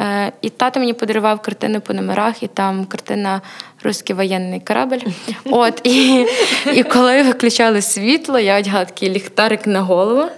[0.00, 3.40] Е, І тато мені подарував картини по номерах, і там картина
[3.82, 5.00] Руський воєнний корабель.
[5.44, 6.26] От, І
[6.74, 10.30] і коли виключали світло, я одягала такий ліхтарик на голову,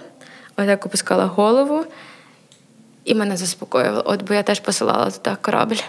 [0.57, 1.85] отак опускала голову,
[3.05, 4.03] і мене заспокоювало.
[4.05, 5.81] От бо я теж посилала туди корабель.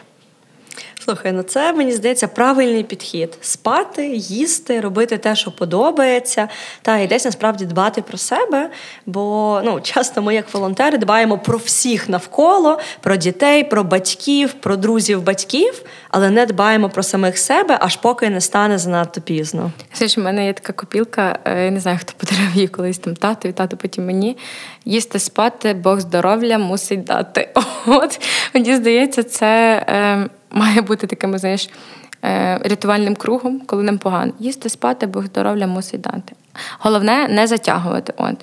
[1.05, 6.49] Слухай, ну це мені здається правильний підхід: спати, їсти, робити те, що подобається,
[6.83, 8.71] та і десь насправді дбати про себе.
[9.07, 14.77] Бо ну часто ми, як волонтери, дбаємо про всіх навколо, про дітей, про батьків, про
[14.77, 19.71] друзів, батьків, але не дбаємо про самих себе, аж поки не стане занадто пізно.
[19.95, 23.17] Знаєш, у мене є така копілка, е, я не знаю, хто подарував її колись там
[23.17, 24.37] тату, і тато потім мені
[24.85, 27.49] їсти спати, Бог здоров'я мусить дати.
[27.87, 28.21] От
[28.55, 29.85] мені здається, це.
[29.89, 31.71] Е, має бути таким, знаєш,
[32.25, 34.33] е, рятувальним кругом, коли нам погано.
[34.39, 36.35] Їсти, спати, бо здоров'я мусить дати.
[36.79, 38.37] Головне не затягувати, от,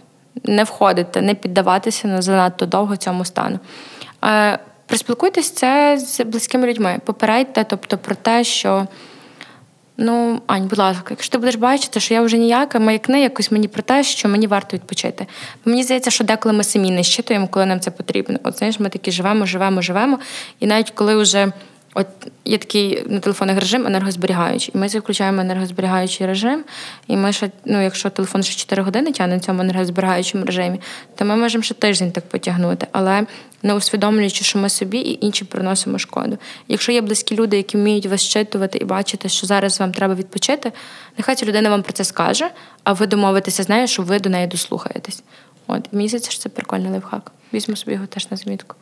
[0.44, 3.60] не входити, не піддаватися на занадто довго цьому стану.
[4.26, 7.00] Е, Приспілкуйтесь це з близькими людьми.
[7.06, 8.88] Попередьте, тобто про те, що.
[10.02, 13.68] Ну, Ань, будь ласка, якщо ти будеш бачити, що я вже ніяка, маякни якось мені
[13.68, 15.28] про те, що мені варто відпочити.
[15.66, 18.40] Бо мені здається, що деколи ми самі не щитуємо, коли нам це потрібно.
[18.44, 20.20] От знаєш, ми такі живемо, живемо, живемо.
[20.60, 21.52] І навіть коли вже
[21.94, 22.08] От
[22.46, 24.72] є такий на телефонах режим енергозберігаючий.
[24.76, 26.64] І ми включаємо енергозберігаючий режим,
[27.08, 30.82] і ми ще, ну, якщо телефон ще 4 години тягне на цьому енергозберігаючому режимі,
[31.16, 33.26] то ми можемо ще тиждень так потягнути, але
[33.64, 36.38] не усвідомлюючи, що ми собі і інші приносимо шкоду.
[36.68, 40.72] Якщо є близькі люди, які вміють вас щитувати і бачити, що зараз вам треба відпочити,
[41.18, 42.50] нехай ця людина вам про це скаже,
[42.84, 45.24] а ви домовитеся з нею, що ви до неї дослухаєтесь.
[45.68, 45.90] От
[46.30, 47.32] що це прикольний лайфхак.
[47.54, 48.76] Візьму собі його теж на змітку.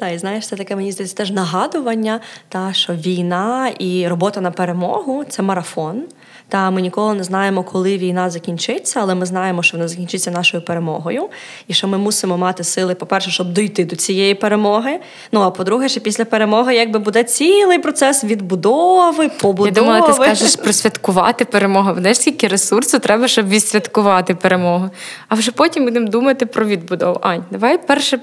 [0.00, 4.50] Та і знаєш, це таке мені здається теж нагадування, та що війна і робота на
[4.50, 6.02] перемогу це марафон.
[6.50, 10.62] Та ми ніколи не знаємо, коли війна закінчиться, але ми знаємо, що вона закінчиться нашою
[10.62, 11.28] перемогою,
[11.68, 15.00] і що ми мусимо мати сили, по-перше, щоб дійти до цієї перемоги.
[15.32, 19.68] Ну а по-друге, що після перемоги якби буде цілий процес відбудови, побудови.
[19.68, 21.94] Я думала, ти скажеш просвяткувати перемогу.
[21.98, 24.90] Знаєш, скільки ресурсу треба, щоб відсвяткувати перемогу.
[25.28, 27.18] А вже потім будемо думати про відбудову.
[27.22, 28.18] Ань, давай перше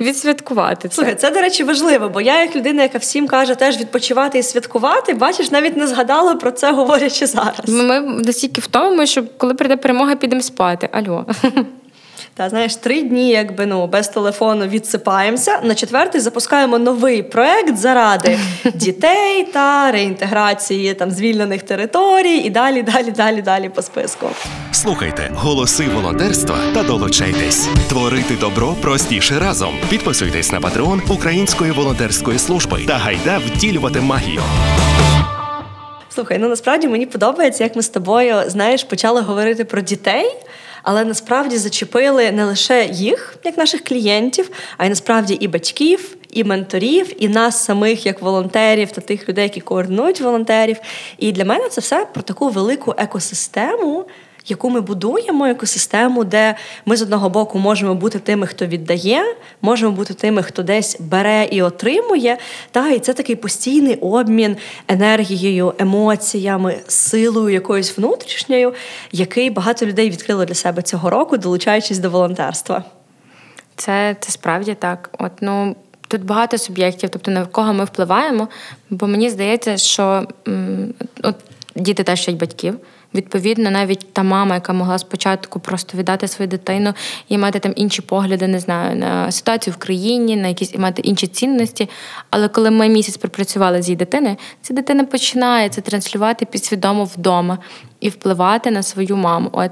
[0.00, 0.88] відсвяткувати.
[0.88, 0.94] це.
[0.94, 4.42] Слухай, це, до речі, важливо, бо я, як людина, яка всім каже, теж відпочивати і
[4.42, 7.53] святкувати, бачиш, навіть не згадала про це, говорячи зараз.
[7.68, 10.88] Ми настільки втомимо, що коли прийде перемога, підемо спати.
[10.92, 11.26] Альо.
[12.36, 15.60] Та знаєш, три дні, якби ну без телефону відсипаємося.
[15.62, 18.38] На четвертий запускаємо новий проект заради
[18.74, 24.26] дітей та реінтеграції там звільнених територій, і далі, далі, далі, далі по списку.
[24.72, 27.68] Слухайте голоси волонтерства та долучайтесь.
[27.88, 29.74] Творити добро простіше разом.
[29.90, 34.40] Підписуйтесь на патреон Української волонтерської служби та гайда втілювати магію.
[36.14, 40.36] Слухай, ну насправді мені подобається, як ми з тобою знаєш, почали говорити про дітей.
[40.82, 46.44] Але насправді зачепили не лише їх, як наших клієнтів, а й насправді і батьків, і
[46.44, 50.76] менторів, і нас самих як волонтерів та тих людей, які координують волонтерів.
[51.18, 54.04] І для мене це все про таку велику екосистему,
[54.46, 56.54] яку ми будуємо екосистему, де
[56.86, 59.22] ми з одного боку можемо бути тими, хто віддає,
[59.62, 62.38] можемо бути тими, хто десь бере і отримує.
[62.70, 64.56] Та і це такий постійний обмін
[64.88, 68.74] енергією, емоціями, силою якоюсь внутрішньою,
[69.12, 72.84] який багато людей відкрило для себе цього року, долучаючись до волонтерства.
[73.76, 75.10] Це це справді так.
[75.18, 75.76] От ну
[76.08, 78.48] тут багато суб'єктів, тобто на кого ми впливаємо,
[78.90, 80.26] бо мені здається, що
[81.22, 81.36] от
[81.76, 82.78] діти теж батьків.
[83.14, 86.94] Відповідно, навіть та мама, яка могла спочатку просто віддати свою дитину
[87.28, 91.02] і мати там інші погляди, не знаю, на ситуацію в країні, на якісь і мати
[91.02, 91.88] інші цінності.
[92.30, 97.58] Але коли ми місяць пропрацювали з її дитиною, ця дитина починає це транслювати підсвідомо вдома
[98.00, 99.48] і впливати на свою маму.
[99.52, 99.70] От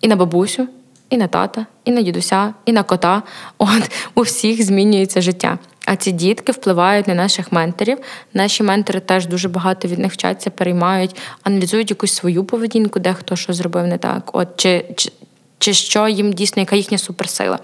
[0.00, 0.68] і на бабусю,
[1.10, 3.22] і на тата, і на дідуся, і на кота.
[3.58, 5.58] От у всіх змінюється життя.
[5.84, 7.98] А ці дітки впливають на наших менторів.
[8.34, 13.36] Наші ментори теж дуже багато від них вчаться, переймають, аналізують якусь свою поведінку, де хто
[13.36, 14.30] що зробив не так.
[14.32, 15.12] От чи, чи,
[15.58, 17.58] чи що їм дійсно, яка їхня суперсила.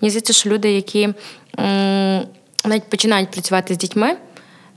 [0.00, 2.22] Мені здається, що люди, які м-
[2.64, 4.16] навіть починають працювати з дітьми,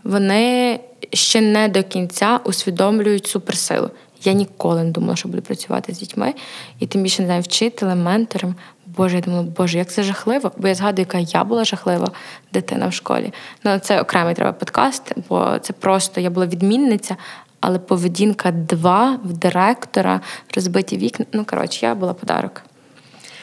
[0.03, 0.80] вони
[1.13, 3.89] ще не до кінця усвідомлюють суперсилу.
[4.24, 6.34] Я ніколи не думала, що буду працювати з дітьми,
[6.80, 8.55] і тим більше не знаю, вчителем, ментором.
[8.86, 12.11] Боже, я думала, боже, як це жахливо, бо я згадую, яка я була жахлива
[12.53, 13.34] дитина в школі.
[13.63, 17.15] Ну, це окремий треба подкаст, бо це просто я була відмінниця,
[17.59, 20.22] але поведінка два в директора,
[20.55, 21.26] розбиті вікна.
[21.34, 22.61] Ну, коротше, я була подарок.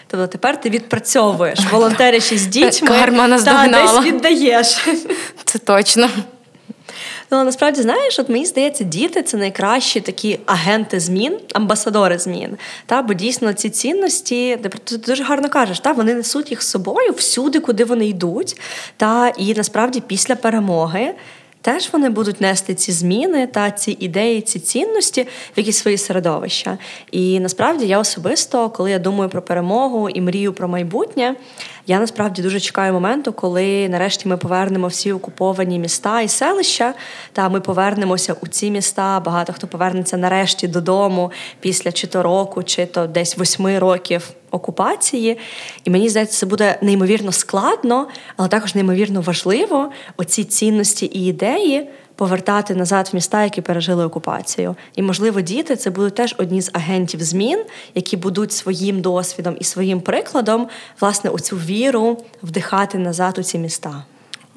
[0.06, 4.88] Тобто тепер ти відпрацьовуєш волонтерячи з дітьми Карма та десь віддаєш.
[5.44, 6.08] Це точно.
[7.30, 12.56] Ну, насправді, знаєш, от мені здається, діти це найкращі такі агенти змін, амбасадори змін.
[12.86, 17.12] Та, Бо дійсно ці цінності, ти дуже гарно кажеш, та, вони несуть їх з собою
[17.12, 18.60] всюди, куди вони йдуть.
[18.96, 21.14] Та, І насправді після перемоги.
[21.62, 26.78] Теж вони будуть нести ці зміни та ці ідеї, ці цінності в якісь свої середовища.
[27.10, 31.34] І насправді я особисто, коли я думаю про перемогу і мрію про майбутнє,
[31.88, 36.94] я насправді дуже чекаю моменту, коли нарешті ми повернемо всі окуповані міста і селища.
[37.32, 39.20] Та ми повернемося у ці міста.
[39.20, 45.38] Багато хто повернеться нарешті додому після чи то року, чи то десь восьми років окупації.
[45.84, 51.88] І мені здається, це буде неймовірно складно, але також неймовірно важливо оці цінності і ідеї
[52.18, 54.76] повертати назад в міста, які пережили окупацію.
[54.94, 57.64] І, можливо, діти це будуть теж одні з агентів змін,
[57.94, 60.68] які будуть своїм досвідом і своїм прикладом
[61.00, 64.04] власне у цю віру вдихати назад у ці міста.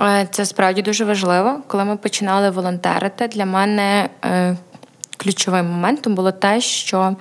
[0.01, 1.59] Е, це справді дуже важливо.
[1.68, 4.57] Коли ми починали волонтерити, для мене е,
[5.18, 7.16] ключовим моментом було те, що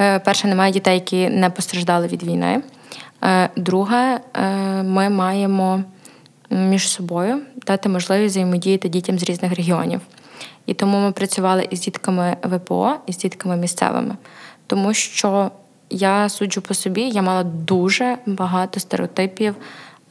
[0.00, 2.62] е, перше, немає дітей, які не постраждали від війни.
[3.56, 4.20] Друге,
[4.82, 5.84] ми маємо
[6.50, 10.00] між собою дати можливість взаємодіяти дітям з різних регіонів.
[10.66, 14.16] І тому ми працювали із дітками ВПО, і з дітками місцевими,
[14.66, 15.50] тому що
[15.90, 19.54] я суджу по собі, я мала дуже багато стереотипів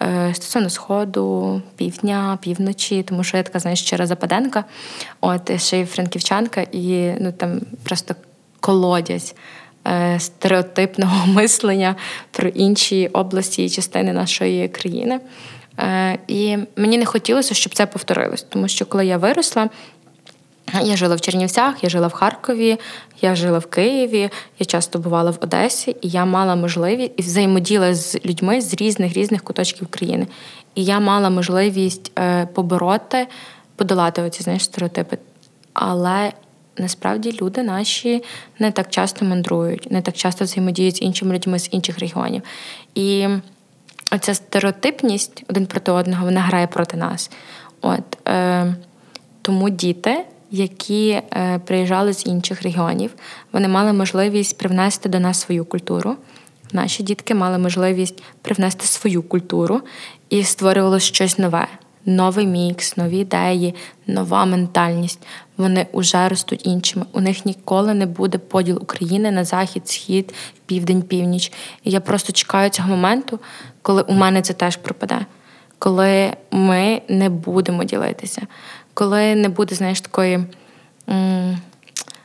[0.02, 4.64] е, стосовно сходу, півдня, півночі, тому що я така знаєш, щира западенка,
[5.22, 8.16] от ще й франківчанка, і ну там просто
[8.60, 9.36] колодязь.
[9.88, 11.96] Е, стереотипного мислення
[12.32, 15.20] про інші області і частини нашої країни.
[15.80, 19.70] Е, і мені не хотілося, щоб це повторилось, тому що коли я виросла,
[20.84, 22.80] Я жила в Чернівцях, я жила в Харкові,
[23.22, 24.30] я жила в Києві,
[24.60, 29.14] я часто бувала в Одесі, і я мала можливість і взаємоділа з людьми з різних
[29.14, 30.28] різних куточків країни.
[30.76, 33.28] І я мала можливість е, побороти,
[33.76, 35.18] подолати оці знаєш, стереотипи.
[35.74, 36.32] Але
[36.78, 38.24] насправді люди наші
[38.60, 42.42] не так часто мандрують, не так часто взаємодіють з іншими людьми з інших регіонів.
[42.96, 43.28] І
[44.16, 47.32] оця стереотипність один проти одного вона грає проти нас.
[47.82, 48.76] От, е,
[49.42, 53.12] Тому діти які е, приїжджали з інших регіонів.
[53.54, 56.16] Вони мали можливість привнести до нас свою культуру.
[56.72, 59.82] Наші дітки мали можливість привнести свою культуру
[60.30, 61.68] і створювалося щось нове.
[62.06, 63.76] Новий мікс, нові ідеї,
[64.08, 65.20] нова ментальність.
[65.58, 67.06] Вони вже ростуть іншими.
[67.12, 70.34] У них ніколи не буде поділ України на захід, схід,
[70.66, 71.52] південь, північ.
[71.84, 73.40] І я просто чекаю цього моменту,
[73.84, 75.26] коли у мене це теж пропаде,
[75.80, 78.42] коли ми не будемо ділитися,
[78.94, 80.40] коли не буде, знаєш, такої.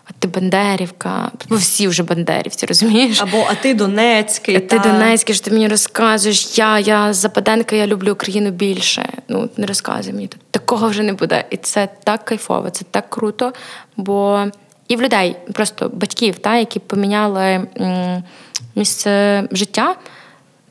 [0.05, 3.23] А ти Бандерівка, бо всі вже Бандерівці, розумієш?
[3.23, 4.57] Або а ти Донецький.
[4.57, 4.79] А ти.
[4.79, 9.09] Донецький, що ти мені розказуєш, я я Западенка, я люблю Україну більше.
[9.29, 10.31] Ну, не розказуй мені.
[10.51, 11.45] Такого вже не буде.
[11.51, 13.53] І це так кайфово, це так круто.
[13.97, 14.45] Бо
[14.89, 17.67] і в людей, просто батьків, та, які поміняли
[18.75, 19.97] місце життя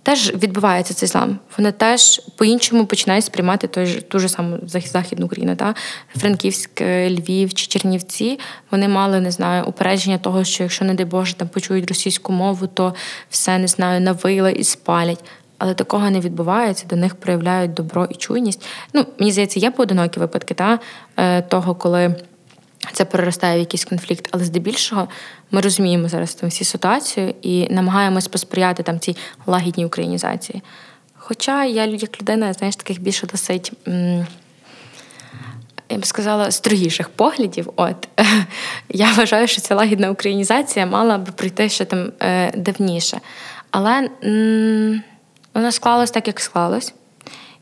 [0.08, 1.40] теж відбувається цей злам.
[1.58, 5.56] Вони теж по-іншому починають сприймати той ж ту ж саму Західну Україну.
[5.56, 5.76] Та?
[6.16, 8.40] Франківськ, е, Львів чи Чернівці
[8.72, 12.68] вони мали, не знаю, упередження того, що якщо, не дай Боже, там почують російську мову,
[12.68, 12.96] то
[13.30, 15.24] все не знаю, навила і спалять.
[15.58, 18.66] Але такого не відбувається, до них проявляють добро і чуйність.
[18.94, 20.80] Ну, мені здається, є поодинокі випадки та,
[21.18, 22.16] е, того, коли
[22.94, 25.08] це переростає в якийсь конфлікт, але здебільшого
[25.52, 29.16] ми розуміємо зараз там всі ситуацію і намагаємось посприяти там цій
[29.46, 30.62] лагідній українізації.
[31.18, 33.72] Хоча я як людина, знаєш, таких більше досить.
[35.90, 37.70] Я б сказала, строгіших поглядів.
[37.76, 38.08] От
[38.90, 43.20] я вважаю, що ця лагідна українізація мала би прийти ще там е, давніше.
[43.72, 45.04] Але м-
[45.54, 46.94] воно склалось так, як склалось.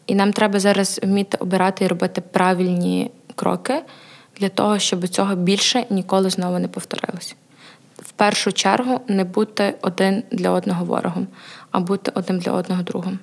[0.08, 3.82] І нам треба зараз вміти обирати і робити правильні кроки
[4.40, 7.36] для того, щоб цього більше ніколи знову не повторилось.
[7.98, 11.28] В першу чергу не бути один для одного ворогом,
[11.72, 13.20] а бути одним для одного другом.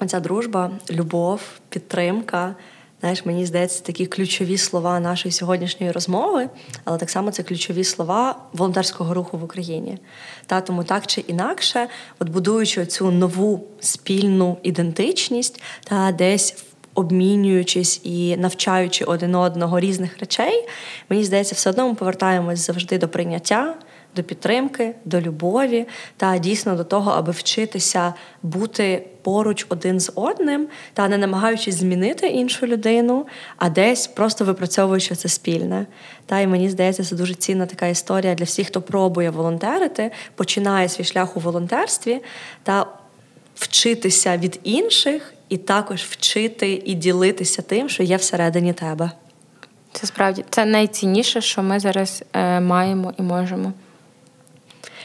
[0.00, 2.54] Оця дружба, любов, підтримка.
[3.00, 6.48] Знаєш, мені здається, такі ключові слова нашої сьогоднішньої розмови,
[6.84, 9.98] але так само це ключові слова волонтерського руху в Україні.
[10.46, 11.88] Та тому так чи інакше,
[12.18, 16.64] от будуючи цю нову спільну ідентичність, та десь
[16.98, 20.68] обмінюючись і навчаючи один одного різних речей,
[21.08, 23.74] мені здається, все одно ми повертаємось завжди до прийняття.
[24.16, 30.68] До підтримки, до любові та дійсно до того, аби вчитися бути поруч один з одним,
[30.94, 33.26] та не намагаючись змінити іншу людину,
[33.56, 35.86] а десь просто випрацьовуючи це спільне.
[36.26, 40.88] Та й мені здається, це дуже цінна така історія для всіх, хто пробує волонтерити, починає
[40.88, 42.20] свій шлях у волонтерстві
[42.62, 42.86] та
[43.54, 49.10] вчитися від інших і також вчити і ділитися тим, що є всередині тебе.
[49.92, 53.72] Це справді це найцінніше, що ми зараз е, маємо і можемо.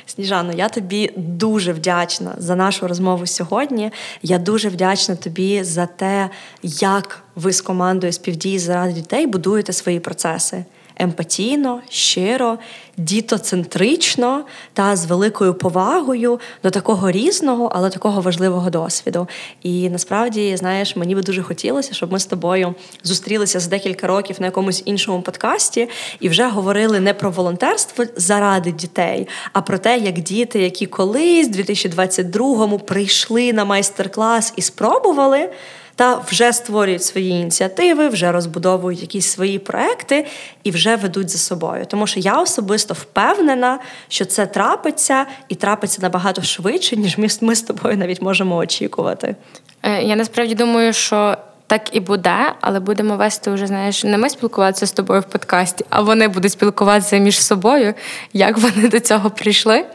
[0.06, 3.92] Сніжано, я тобі дуже вдячна за нашу розмову сьогодні.
[4.22, 6.30] Я дуже вдячна тобі за те,
[6.64, 10.66] як ви з командою співдії заради дітей будуєте свої процеси
[10.98, 12.58] емпатійно, щиро,
[12.98, 19.28] дітоцентрично та з великою повагою до такого різного, але такого важливого досвіду.
[19.64, 24.36] І насправді, знаєш, мені би дуже хотілося, щоб ми з тобою зустрілися за декілька років
[24.40, 25.90] на якомусь іншому подкасті
[26.20, 31.48] і вже говорили не про волонтерство заради дітей, а про те, як діти, які колись,
[31.48, 35.50] в 2022-му прийшли на майстер-клас і спробували
[35.96, 40.26] та вже створюють свої ініціативи, вже розбудовують якісь свої проекти
[40.64, 41.86] і вже ведуть за собою.
[41.86, 47.62] Тому що я особисто впевнена, що це трапиться і трапиться набагато швидше, ніж ми, з
[47.62, 49.36] тобою навіть можемо очікувати.
[49.84, 51.38] Е, я насправді думаю, що.
[51.68, 55.86] Так і буде, але будемо вести вже, знаєш, не ми спілкуватися з тобою в подкасті,
[55.90, 57.94] а вони будуть спілкуватися між собою,
[58.34, 59.86] як вони до цього прийшли.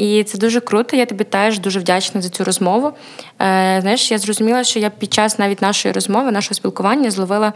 [0.00, 0.96] І це дуже круто.
[0.96, 2.88] Я тобі теж дуже вдячна за цю розмову.
[2.88, 7.52] Е, Знаєш, я зрозуміла, що я під час навіть нашої розмови, нашого спілкування зловила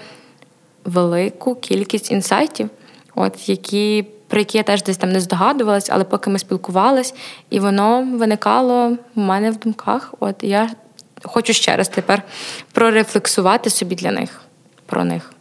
[0.85, 2.71] велику кількість інсайтів,
[3.15, 4.07] от які.
[4.29, 7.15] Про які я теж десь там не здогадувалась, але поки ми спілкувались,
[7.51, 10.15] і воно виникало в мене в думках.
[10.21, 10.71] От я
[11.23, 12.23] хочу ще раз тепер
[12.73, 14.41] прорефлексувати собі для них
[14.87, 15.33] про них.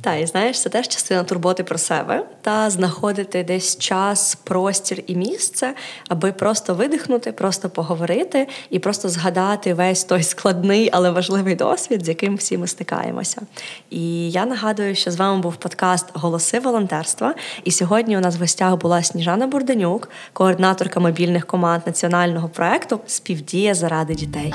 [0.00, 5.14] Та і знаєш, це теж частина турботи про себе та знаходити десь час, простір і
[5.14, 5.74] місце,
[6.08, 12.08] аби просто видихнути, просто поговорити і просто згадати весь той складний, але важливий досвід, з
[12.08, 13.40] яким всі ми стикаємося.
[13.90, 17.34] І я нагадую, що з вами був подкаст Голоси волонтерства.
[17.64, 23.74] І сьогодні у нас в гостях була Сніжана Бурданюк, координаторка мобільних команд національного проекту Співдія
[23.74, 24.54] заради дітей.